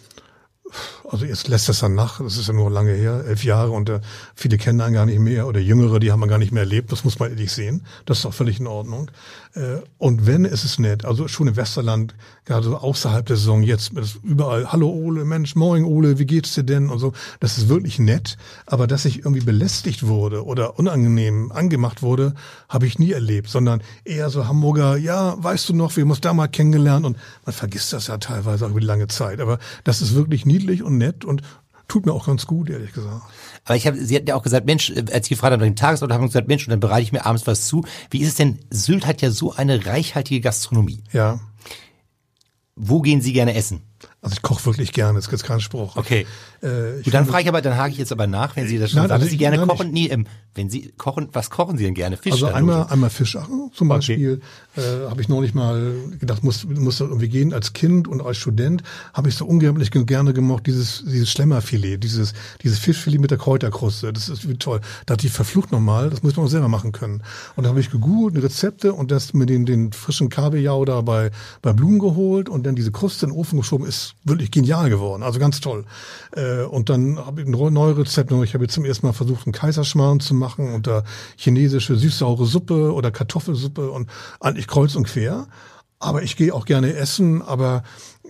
Also 1.11 1.25
jetzt 1.25 1.49
lässt 1.49 1.69
das 1.69 1.81
dann 1.81 1.95
nach, 1.95 2.21
das 2.21 2.37
ist 2.37 2.49
ja 2.49 2.53
nur 2.53 2.71
lange 2.71 2.93
her, 2.93 3.25
elf 3.27 3.45
Jahre 3.45 3.71
und 3.71 3.89
äh, 3.89 4.01
viele 4.35 4.59
kennen 4.59 4.81
einen 4.81 4.95
gar 4.95 5.07
nicht 5.07 5.19
mehr 5.19 5.47
oder 5.47 5.61
Jüngere, 5.61 6.01
die 6.01 6.13
haben 6.13 6.21
man 6.21 6.29
gar 6.29 6.39
nicht 6.39 6.53
mehr 6.53 6.65
erlebt, 6.65 6.93
das 6.93 7.05
muss 7.05 7.19
man 7.19 7.31
ehrlich 7.31 7.53
sehen, 7.53 7.87
das 8.05 8.19
ist 8.19 8.27
auch 8.27 8.35
völlig 8.35 8.61
in 8.61 8.67
Ordnung. 8.67 9.11
Äh, 9.55 9.79
und 9.97 10.27
wenn, 10.27 10.45
ist 10.45 10.65
es 10.65 10.79
nett, 10.79 11.05
also 11.05 11.29
schon 11.29 11.49
im 11.49 11.57
Westerland, 11.57 12.15
gerade 12.45 12.65
so 12.65 12.77
außerhalb 12.77 13.25
der 13.25 13.37
Saison 13.37 13.63
jetzt, 13.63 13.93
überall, 14.23 14.71
hallo 14.71 14.89
Ole, 14.89 15.25
Mensch, 15.25 15.55
moin 15.55 15.85
Ole, 15.85 16.19
wie 16.19 16.27
geht's 16.27 16.55
dir 16.55 16.65
denn? 16.65 16.91
und 16.91 16.99
so, 16.99 17.13
das 17.41 17.59
ist 17.59 17.69
wirklich 17.69 17.99
nett, 17.99 18.37
aber 18.67 18.87
dass 18.87 19.05
ich 19.05 19.19
irgendwie 19.19 19.41
belästigt 19.41 20.07
wurde 20.07 20.45
oder 20.45 20.79
unangenehm 20.79 21.53
angemacht 21.53 22.03
wurde, 22.03 22.35
habe 22.69 22.87
ich 22.87 22.99
nie 22.99 23.13
erlebt, 23.13 23.49
sondern 23.49 23.83
eher 24.05 24.31
so 24.31 24.47
Hamburger, 24.47 24.97
ja, 24.97 25.37
weißt 25.43 25.69
du 25.69 25.75
noch, 25.75 25.97
wir 25.97 26.03
haben 26.03 26.11
uns 26.11 26.21
da 26.21 26.33
mal 26.33 26.49
kennengelernt. 26.49 27.07
Und 27.07 27.17
man 27.45 27.53
vergisst 27.53 27.93
das 27.93 28.09
ja 28.09 28.19
teilweise 28.19 28.67
auch 28.67 28.71
über 28.71 28.81
die 28.81 28.87
lange 28.87 29.09
Zeit, 29.09 29.41
aber 29.41 29.59
das 29.85 30.03
ist 30.03 30.15
wirklich 30.15 30.47
niedlich 30.59 30.83
und 30.83 30.99
nett 30.99 31.25
und 31.25 31.43
tut 31.87 32.07
mir 32.07 32.13
auch 32.13 32.27
ganz 32.27 32.47
gut, 32.47 32.69
ehrlich 32.71 32.93
gesagt. 32.93 33.23
Aber 33.65 33.77
ich 33.77 33.87
habe, 33.87 33.99
Sie 33.99 34.15
hatten 34.15 34.27
ja 34.27 34.35
auch 34.35 34.43
gesagt, 34.43 34.67
Mensch, 34.67 34.93
als 35.11 35.27
ich 35.27 35.31
gefragt 35.31 35.53
habe 35.53 35.63
nach 35.63 35.71
dem 35.71 35.77
Tagesort, 35.77 36.13
haben 36.13 36.23
Sie 36.23 36.29
gesagt, 36.29 36.49
Mensch, 36.49 36.67
und 36.67 36.71
dann 36.71 36.81
bereite 36.81 37.03
ich 37.03 37.13
mir 37.13 37.25
abends 37.25 37.47
was 37.47 37.67
zu. 37.67 37.85
Wie 38.11 38.21
ist 38.21 38.29
es 38.29 38.35
denn? 38.35 38.59
Sylt 38.71 39.07
hat 39.07 39.23
ja 39.23 39.31
so 39.31 39.53
eine 39.55 39.87
reichhaltige 39.87 40.41
Gastronomie. 40.41 41.03
Ja. 41.13 41.41
Wo 42.77 43.01
gehen 43.01 43.21
Sie 43.21 43.33
gerne 43.33 43.55
essen? 43.55 43.83
Also 44.21 44.35
ich 44.35 44.43
koche 44.43 44.67
wirklich 44.67 44.93
gerne, 44.93 45.17
das 45.17 45.31
gibt 45.31 45.45
keinen 45.45 45.61
Spruch. 45.61 45.97
Okay. 45.97 46.27
Äh, 46.61 47.03
Gut, 47.05 47.15
dann 47.15 47.25
frage 47.25 47.45
ich 47.45 47.49
aber, 47.49 47.63
dann 47.63 47.77
hake 47.77 47.93
ich 47.93 47.99
jetzt 47.99 48.11
aber 48.11 48.27
nach, 48.27 48.57
wenn 48.57 48.67
Sie 48.67 48.77
das 48.77 48.91
schon 48.91 48.99
nein, 48.99 49.09
sagen, 49.09 49.23
also 49.23 49.31
Sie 49.31 49.37
gerne 49.37 49.59
nein, 49.59 49.69
kochen. 49.69 49.93
Nee, 49.93 50.07
ähm, 50.07 50.27
wenn 50.57 50.69
Sie 50.69 50.93
kochen, 50.99 51.29
was 51.33 51.51
kochen 51.51 51.79
Sie 51.79 51.85
denn 51.85 51.95
gerne? 51.95 52.17
Fisch? 52.17 52.33
Also 52.33 52.47
einmal, 52.47 52.89
einmal 52.89 53.11
Fisch 53.11 53.39
zum 53.73 53.89
Beispiel. 53.89 54.41
Okay. 54.75 54.83
Äh, 54.83 55.09
habe 55.09 55.21
ich 55.21 55.29
neulich 55.29 55.55
mal 55.55 55.95
gedacht, 56.19 56.43
muss, 56.43 56.65
muss 56.65 56.99
das 56.99 57.09
irgendwie 57.09 57.29
gehen. 57.29 57.53
Als 57.53 57.75
Kind 57.75 58.09
und 58.09 58.21
als 58.21 58.39
Student 58.39 58.83
habe 59.15 59.29
ich 59.29 59.37
so 59.37 59.47
unglaublich 59.47 59.93
gerne 59.93 60.33
gemocht, 60.33 60.67
dieses, 60.67 61.05
dieses 61.05 61.31
Schlemmerfilet, 61.31 61.99
dieses, 61.99 62.33
dieses 62.65 62.81
Fischfilet 62.81 63.21
mit 63.21 63.31
der 63.31 63.39
Kräuterkruste. 63.39 64.13
Das 64.13 64.29
ist 64.29 64.49
wie 64.49 64.55
toll. 64.55 64.81
Da 65.07 65.13
hatte 65.13 65.29
ich 65.29 65.33
verflucht 65.33 65.71
nochmal, 65.71 66.11
das 66.11 66.25
muss 66.25 66.37
man 66.37 66.47
auch 66.47 66.51
selber 66.51 66.69
machen 66.69 66.91
können. 66.91 67.23
Und 67.55 67.65
da 67.65 67.71
habe 67.71 67.79
ich 67.79 67.91
gegoogelt, 67.91 68.43
Rezepte 68.43 68.95
und 68.95 69.13
das 69.13 69.33
mit 69.33 69.49
den, 69.49 69.65
den 69.65 69.93
frischen 69.93 70.29
Kabeljau 70.29 70.85
da 70.85 71.03
bei, 71.03 71.31
bei 71.63 71.73
Blumen 71.73 72.01
geholt 72.01 72.49
und 72.49 72.67
dann 72.67 72.75
diese 72.75 72.91
Kruste 72.91 73.27
in 73.27 73.31
den 73.33 73.39
Ofen 73.39 73.59
geschoben, 73.59 73.87
ist 73.87 74.08
wirklich 74.25 74.51
genial 74.51 74.91
geworden. 74.91 75.23
Also 75.23 75.39
ganz 75.39 75.61
toll. 75.61 75.85
Äh, 76.37 76.63
und 76.63 76.89
dann 76.89 77.19
habe 77.19 77.41
ich 77.41 77.47
ein 77.47 77.73
neues 77.73 77.97
Rezept 77.97 78.31
noch. 78.31 78.43
Ich 78.43 78.55
habe 78.55 78.65
jetzt 78.65 78.75
zum 78.75 78.85
ersten 78.85 79.07
Mal 79.07 79.13
versucht, 79.13 79.47
einen 79.47 79.53
Kaiserschmarrn 79.53 80.21
zu 80.21 80.35
machen 80.35 80.73
und 80.75 80.87
da 80.87 81.05
chinesische 81.37 81.97
süßsaure 81.97 82.47
Suppe 82.47 82.93
oder 82.93 83.11
Kartoffelsuppe 83.11 83.91
und 83.91 84.09
eigentlich 84.41 84.67
kreuz 84.67 84.95
und 84.95 85.07
quer. 85.07 85.47
Aber 86.01 86.23
ich 86.23 86.37
gehe 86.37 86.55
auch 86.55 86.65
gerne 86.65 86.95
essen, 86.95 87.43
aber 87.43 87.83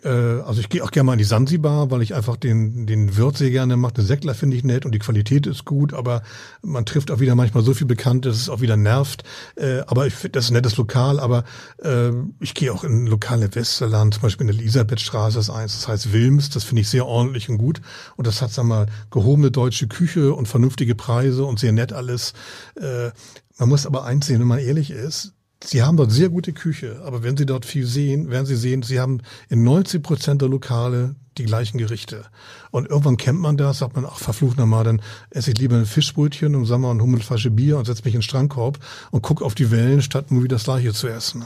also 0.04 0.60
ich 0.60 0.68
gehe 0.68 0.82
auch 0.84 0.90
gerne 0.90 1.06
mal 1.06 1.12
in 1.14 1.18
die 1.18 1.24
Sansibar, 1.24 1.90
weil 1.90 2.02
ich 2.02 2.14
einfach 2.14 2.36
den, 2.36 2.86
den 2.86 3.16
Wirt 3.16 3.36
sehr 3.36 3.50
gerne 3.50 3.76
mache. 3.76 3.94
Den 3.94 4.06
Sektler 4.06 4.34
finde 4.34 4.56
ich 4.56 4.64
nett 4.64 4.84
und 4.84 4.92
die 4.92 4.98
Qualität 4.98 5.46
ist 5.46 5.64
gut, 5.64 5.92
aber 5.94 6.22
man 6.62 6.84
trifft 6.84 7.10
auch 7.10 7.20
wieder 7.20 7.34
manchmal 7.34 7.64
so 7.64 7.74
viel 7.74 7.86
bekannt, 7.86 8.24
dass 8.24 8.36
es 8.36 8.48
auch 8.48 8.60
wieder 8.60 8.76
nervt. 8.76 9.24
Äh, 9.56 9.80
aber 9.86 10.06
ich 10.06 10.14
finde 10.14 10.32
das 10.32 10.44
ist 10.44 10.50
ein 10.50 10.54
nettes 10.54 10.76
Lokal, 10.76 11.18
aber 11.18 11.44
äh, 11.82 12.10
ich 12.40 12.54
gehe 12.54 12.72
auch 12.72 12.84
in 12.84 13.06
lokale 13.06 13.54
Westerland, 13.54 14.14
zum 14.14 14.22
Beispiel 14.22 14.48
in 14.48 14.52
der 14.54 14.60
Elisabethstraße, 14.62 15.36
das 15.36 15.50
eins, 15.50 15.74
das 15.74 15.88
heißt 15.88 16.12
Wilms, 16.12 16.50
das 16.50 16.64
finde 16.64 16.82
ich 16.82 16.88
sehr 16.88 17.06
ordentlich 17.06 17.48
und 17.48 17.58
gut. 17.58 17.80
Und 18.16 18.26
das 18.26 18.42
hat, 18.42 18.56
wir 18.56 18.64
mal, 18.64 18.86
gehobene 19.10 19.50
deutsche 19.50 19.88
Küche 19.88 20.34
und 20.34 20.46
vernünftige 20.46 20.94
Preise 20.94 21.44
und 21.44 21.58
sehr 21.58 21.72
nett 21.72 21.92
alles. 21.92 22.32
Äh, 22.76 23.10
man 23.58 23.68
muss 23.68 23.86
aber 23.86 24.04
eins 24.04 24.26
sehen, 24.26 24.40
wenn 24.40 24.46
man 24.46 24.60
ehrlich 24.60 24.90
ist, 24.90 25.34
Sie 25.62 25.82
haben 25.82 25.96
dort 25.96 26.12
sehr 26.12 26.28
gute 26.28 26.52
Küche, 26.52 27.00
aber 27.04 27.22
wenn 27.22 27.36
Sie 27.36 27.46
dort 27.46 27.66
viel 27.66 27.84
sehen, 27.84 28.30
werden 28.30 28.46
Sie 28.46 28.56
sehen, 28.56 28.82
Sie 28.82 29.00
haben 29.00 29.20
in 29.48 29.64
90 29.64 30.02
Prozent 30.02 30.40
der 30.40 30.48
Lokale 30.48 31.16
die 31.36 31.44
gleichen 31.44 31.78
Gerichte. 31.78 32.24
Und 32.70 32.88
irgendwann 32.88 33.16
kennt 33.16 33.40
man 33.40 33.56
das, 33.56 33.78
sagt 33.78 33.96
man, 33.96 34.04
ach, 34.06 34.18
verflucht 34.18 34.56
nochmal, 34.56 34.84
dann 34.84 35.02
esse 35.30 35.50
ich 35.50 35.58
lieber 35.58 35.76
ein 35.76 35.86
Fischbrötchen 35.86 36.54
im 36.54 36.64
Sommer 36.64 36.90
und 36.90 37.02
Hummelflasche 37.02 37.50
Bier 37.50 37.78
und 37.78 37.86
setze 37.86 38.02
mich 38.04 38.14
in 38.14 38.20
den 38.20 38.24
Strandkorb 38.24 38.78
und 39.10 39.22
gucke 39.22 39.44
auf 39.44 39.54
die 39.54 39.70
Wellen, 39.70 40.02
statt 40.02 40.30
nur 40.30 40.44
wieder 40.44 40.56
das 40.56 40.64
Gleiche 40.64 40.92
zu 40.92 41.08
essen. 41.08 41.44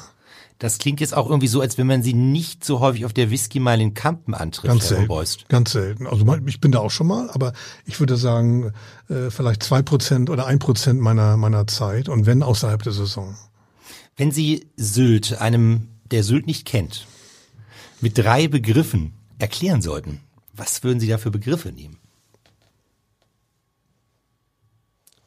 Das 0.59 0.79
klingt 0.79 1.01
jetzt 1.01 1.15
auch 1.15 1.29
irgendwie 1.29 1.49
so, 1.49 1.61
als 1.61 1.77
wenn 1.77 1.89
man 1.89 2.05
sie 2.05 2.15
nicht 2.15 2.65
so 2.65 2.79
häufig 2.79 3.05
auf 3.05 3.13
der 3.13 3.31
Whisky-Meile 3.31 3.83
in 3.83 3.95
Kampen 3.95 4.33
antrifft, 4.33 4.69
ganz 4.69 4.89
selten, 4.89 5.09
Beust. 5.09 5.49
Ganz 5.49 5.73
selten. 5.73 6.07
Also 6.07 6.25
ich 6.47 6.61
bin 6.61 6.71
da 6.71 6.79
auch 6.79 6.91
schon 6.91 7.09
mal, 7.09 7.31
aber 7.31 7.53
ich 7.85 7.99
würde 7.99 8.17
sagen, 8.17 8.73
äh, 9.09 9.31
vielleicht 9.31 9.65
zwei 9.65 9.83
Prozent 9.83 10.31
oder 10.31 10.47
ein 10.47 10.61
Prozent 10.61 11.01
meiner, 11.01 11.37
meiner 11.37 11.67
Zeit 11.67 12.09
und 12.09 12.27
wenn 12.27 12.45
außerhalb 12.45 12.81
der 12.83 12.93
Saison. 12.93 13.35
Wenn 14.17 14.31
Sie 14.31 14.67
Sylt, 14.77 15.41
einem, 15.41 15.89
der 16.05 16.23
Sylt 16.23 16.47
nicht 16.47 16.67
kennt, 16.67 17.07
mit 18.01 18.19
drei 18.19 18.49
Begriffen 18.49 19.15
erklären 19.39 19.83
sollten, 19.83 20.21
was 20.53 20.83
würden 20.83 21.01
Sie 21.01 21.09
da 21.09 21.19
für 21.19 21.31
Begriffe 21.31 21.73
nehmen? 21.73 21.99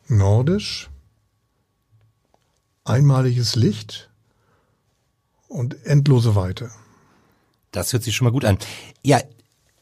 Nordisch, 0.07 0.89
einmaliges 2.83 3.55
Licht 3.55 4.09
und 5.47 5.83
endlose 5.85 6.35
Weite. 6.35 6.69
Das 7.71 7.91
hört 7.91 8.03
sich 8.03 8.15
schon 8.15 8.25
mal 8.25 8.31
gut 8.31 8.45
an. 8.45 8.59
Ja, 9.03 9.19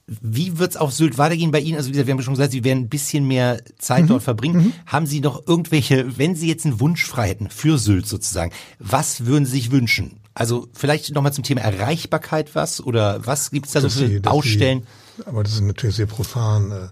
wie 0.08 0.60
wird's 0.60 0.76
auf 0.76 0.92
Sylt 0.92 1.18
weitergehen 1.18 1.52
bei 1.52 1.60
Ihnen? 1.60 1.78
Also 1.78 1.88
wie 1.88 1.94
gesagt, 1.94 2.08
wir 2.08 2.14
haben 2.14 2.22
schon 2.22 2.34
gesagt, 2.34 2.52
Sie 2.52 2.64
werden 2.64 2.84
ein 2.84 2.90
bisschen 2.90 3.26
mehr 3.26 3.62
Zeit 3.78 4.04
mhm. 4.04 4.08
dort 4.08 4.24
verbringen. 4.24 4.66
Mhm. 4.66 4.74
Haben 4.86 5.06
Sie 5.06 5.22
noch 5.22 5.48
irgendwelche, 5.48 6.18
wenn 6.18 6.36
Sie 6.36 6.48
jetzt 6.48 6.66
einen 6.66 6.80
Wunsch 6.80 7.06
frei 7.06 7.30
hätten 7.30 7.50
für 7.50 7.78
Sylt 7.78 8.06
sozusagen, 8.06 8.52
was 8.80 9.26
würden 9.26 9.46
Sie 9.46 9.54
sich 9.54 9.72
wünschen? 9.72 10.20
Also 10.34 10.68
vielleicht 10.74 11.14
nochmal 11.14 11.32
zum 11.32 11.44
Thema 11.44 11.62
Erreichbarkeit 11.62 12.56
was 12.56 12.82
oder 12.82 13.26
was 13.26 13.52
gibt's 13.52 13.72
da 13.72 13.82
so 13.82 13.90
für 13.90 14.20
Baustellen? 14.20 14.86
aber 15.26 15.44
das 15.44 15.54
ist 15.54 15.62
natürlich 15.62 15.96
sehr 15.96 16.08
profan. 16.08 16.90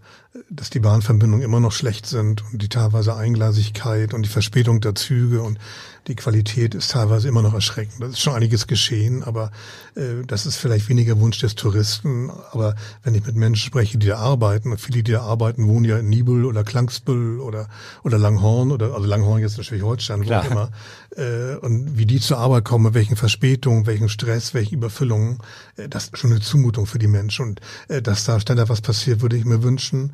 Dass 0.50 0.70
die 0.70 0.80
Bahnverbindungen 0.80 1.44
immer 1.44 1.60
noch 1.60 1.74
schlecht 1.74 2.06
sind 2.06 2.44
und 2.52 2.62
die 2.62 2.70
teilweise 2.70 3.16
Einglasigkeit 3.16 4.14
und 4.14 4.24
die 4.24 4.30
Verspätung 4.30 4.80
der 4.80 4.96
Züge 4.96 5.42
und 5.42 5.60
die 6.08 6.16
Qualität 6.16 6.74
ist 6.74 6.92
teilweise 6.92 7.28
immer 7.28 7.42
noch 7.42 7.54
erschreckend. 7.54 8.02
Das 8.02 8.12
ist 8.12 8.22
schon 8.22 8.34
einiges 8.34 8.66
geschehen, 8.66 9.24
aber 9.24 9.52
äh, 9.96 10.26
das 10.26 10.46
ist 10.46 10.56
vielleicht 10.56 10.90
weniger 10.90 11.20
Wunsch 11.20 11.40
des 11.40 11.56
Touristen. 11.56 12.32
Aber 12.52 12.76
wenn 13.04 13.14
ich 13.14 13.26
mit 13.26 13.36
Menschen 13.36 13.68
spreche, 13.68 13.98
die 13.98 14.08
da 14.08 14.18
arbeiten, 14.18 14.72
und 14.72 14.82
viele, 14.82 15.04
die 15.04 15.12
da 15.12 15.22
arbeiten, 15.22 15.68
wohnen 15.68 15.86
ja 15.86 16.00
in 16.00 16.10
Nibel 16.10 16.46
oder 16.46 16.64
Klangsbüll 16.64 17.40
oder 17.40 17.68
oder 18.04 18.18
Langhorn 18.18 18.72
oder 18.72 18.96
also 18.96 19.06
Langhorn 19.06 19.42
jetzt 19.42 19.58
natürlich 19.58 19.84
Holstein, 19.84 20.26
wo 20.28 20.34
auch 20.34 20.46
immer. 20.46 20.72
Äh, 21.16 21.56
und 21.58 21.98
wie 21.98 22.06
die 22.06 22.22
zur 22.22 22.38
Arbeit 22.38 22.64
kommen, 22.64 22.86
mit 22.86 22.94
welchen 22.94 23.18
Verspätungen, 23.18 23.86
welchen 23.86 24.08
Stress, 24.08 24.54
welchen 24.54 24.76
Überfüllungen, 24.76 25.40
äh, 25.76 25.90
das 25.90 26.06
ist 26.06 26.18
schon 26.18 26.32
eine 26.32 26.40
Zumutung 26.40 26.86
für 26.86 27.00
die 27.00 27.08
Menschen. 27.08 27.50
Und 27.50 27.62
äh, 27.90 28.02
dass 28.02 28.24
da 28.24 28.40
schneller 28.40 28.70
was 28.70 28.82
passiert, 28.82 29.22
würde 29.22 29.36
ich 29.36 29.46
mir 29.46 29.62
wünschen. 29.62 30.14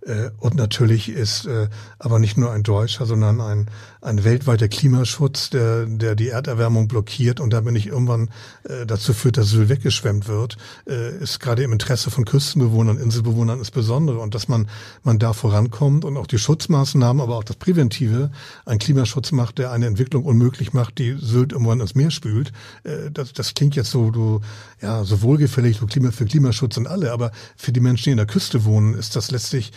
und 0.39 0.55
natürlich 0.55 1.09
ist 1.09 1.45
äh, 1.45 1.69
aber 1.99 2.19
nicht 2.19 2.37
nur 2.37 2.51
ein 2.51 2.63
deutscher, 2.63 3.05
sondern 3.05 3.39
ein 3.39 3.69
ein 4.01 4.23
weltweiter 4.23 4.67
Klimaschutz, 4.67 5.51
der, 5.51 5.85
der 5.85 6.15
die 6.15 6.29
Erderwärmung 6.29 6.87
blockiert 6.87 7.39
und 7.39 7.51
damit 7.53 7.73
nicht 7.73 7.87
irgendwann 7.87 8.29
äh, 8.63 8.87
dazu 8.87 9.13
führt, 9.13 9.37
dass 9.37 9.49
Sylt 9.49 9.69
weggeschwemmt 9.69 10.27
wird, 10.27 10.57
äh, 10.87 11.17
ist 11.19 11.39
gerade 11.39 11.61
im 11.61 11.71
Interesse 11.71 12.09
von 12.09 12.25
Küstenbewohnern, 12.25 12.97
Inselbewohnern 12.97 13.59
insbesondere. 13.59 14.17
Und 14.17 14.33
dass 14.33 14.47
man, 14.47 14.67
man 15.03 15.19
da 15.19 15.33
vorankommt 15.33 16.03
und 16.03 16.17
auch 16.17 16.25
die 16.25 16.39
Schutzmaßnahmen, 16.39 17.21
aber 17.21 17.37
auch 17.37 17.43
das 17.43 17.57
Präventive, 17.57 18.31
ein 18.65 18.79
Klimaschutz 18.79 19.31
macht, 19.31 19.59
der 19.59 19.71
eine 19.71 19.85
Entwicklung 19.85 20.25
unmöglich 20.25 20.73
macht, 20.73 20.97
die 20.97 21.15
Sylt 21.19 21.51
irgendwann 21.51 21.79
ins 21.79 21.93
Meer 21.93 22.09
spült. 22.09 22.51
Äh, 22.83 23.11
das, 23.11 23.33
das 23.33 23.53
klingt 23.53 23.75
jetzt 23.75 23.91
so, 23.91 24.09
du, 24.09 24.41
ja, 24.81 25.03
so 25.03 25.21
wohlgefällig, 25.21 25.77
du 25.77 25.85
Klima 25.85 26.09
für 26.09 26.25
Klimaschutz 26.25 26.75
und 26.77 26.87
alle, 26.87 27.11
aber 27.11 27.31
für 27.55 27.71
die 27.71 27.79
Menschen, 27.79 28.05
die 28.05 28.11
in 28.11 28.17
der 28.17 28.25
Küste 28.25 28.65
wohnen, 28.65 28.95
ist 28.95 29.15
das 29.15 29.29
letztlich 29.29 29.71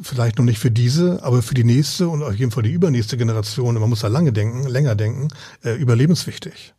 vielleicht 0.00 0.38
noch 0.38 0.44
nicht 0.44 0.58
für 0.58 0.70
diese, 0.70 1.22
aber 1.22 1.42
für 1.42 1.54
die 1.54 1.64
nächste 1.64 2.08
und 2.08 2.22
auf 2.22 2.34
jeden 2.34 2.50
Fall 2.50 2.62
die 2.62 2.72
übernächste 2.72 3.16
Generation, 3.16 3.74
man 3.74 3.88
muss 3.88 4.00
da 4.00 4.08
lange 4.08 4.32
denken, 4.32 4.66
länger 4.66 4.94
denken, 4.94 5.28
äh, 5.64 5.74
überlebenswichtig. 5.74 6.74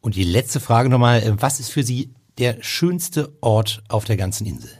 Und 0.00 0.14
die 0.14 0.24
letzte 0.24 0.60
Frage 0.60 0.88
nochmal, 0.88 1.22
äh, 1.22 1.32
was 1.40 1.60
ist 1.60 1.70
für 1.70 1.82
Sie 1.82 2.10
der 2.38 2.58
schönste 2.60 3.32
Ort 3.40 3.82
auf 3.88 4.04
der 4.04 4.16
ganzen 4.16 4.46
Insel? 4.46 4.70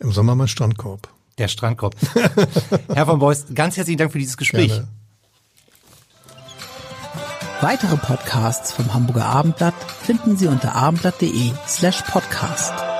Im 0.00 0.12
Sommer 0.12 0.34
mein 0.34 0.48
Strandkorb. 0.48 1.08
Der 1.38 1.48
Strandkorb. 1.48 1.94
Herr 2.94 3.06
von 3.06 3.18
Beuys, 3.18 3.46
ganz 3.54 3.76
herzlichen 3.76 3.98
Dank 3.98 4.12
für 4.12 4.18
dieses 4.18 4.36
Gespräch. 4.36 4.68
Gerne. 4.68 4.88
Weitere 7.60 7.96
Podcasts 7.96 8.72
vom 8.72 8.92
Hamburger 8.92 9.26
Abendblatt 9.26 9.74
finden 10.02 10.36
Sie 10.36 10.48
unter 10.48 10.74
abendblatt.de 10.74 11.52
slash 11.68 12.02
podcast. 12.02 12.91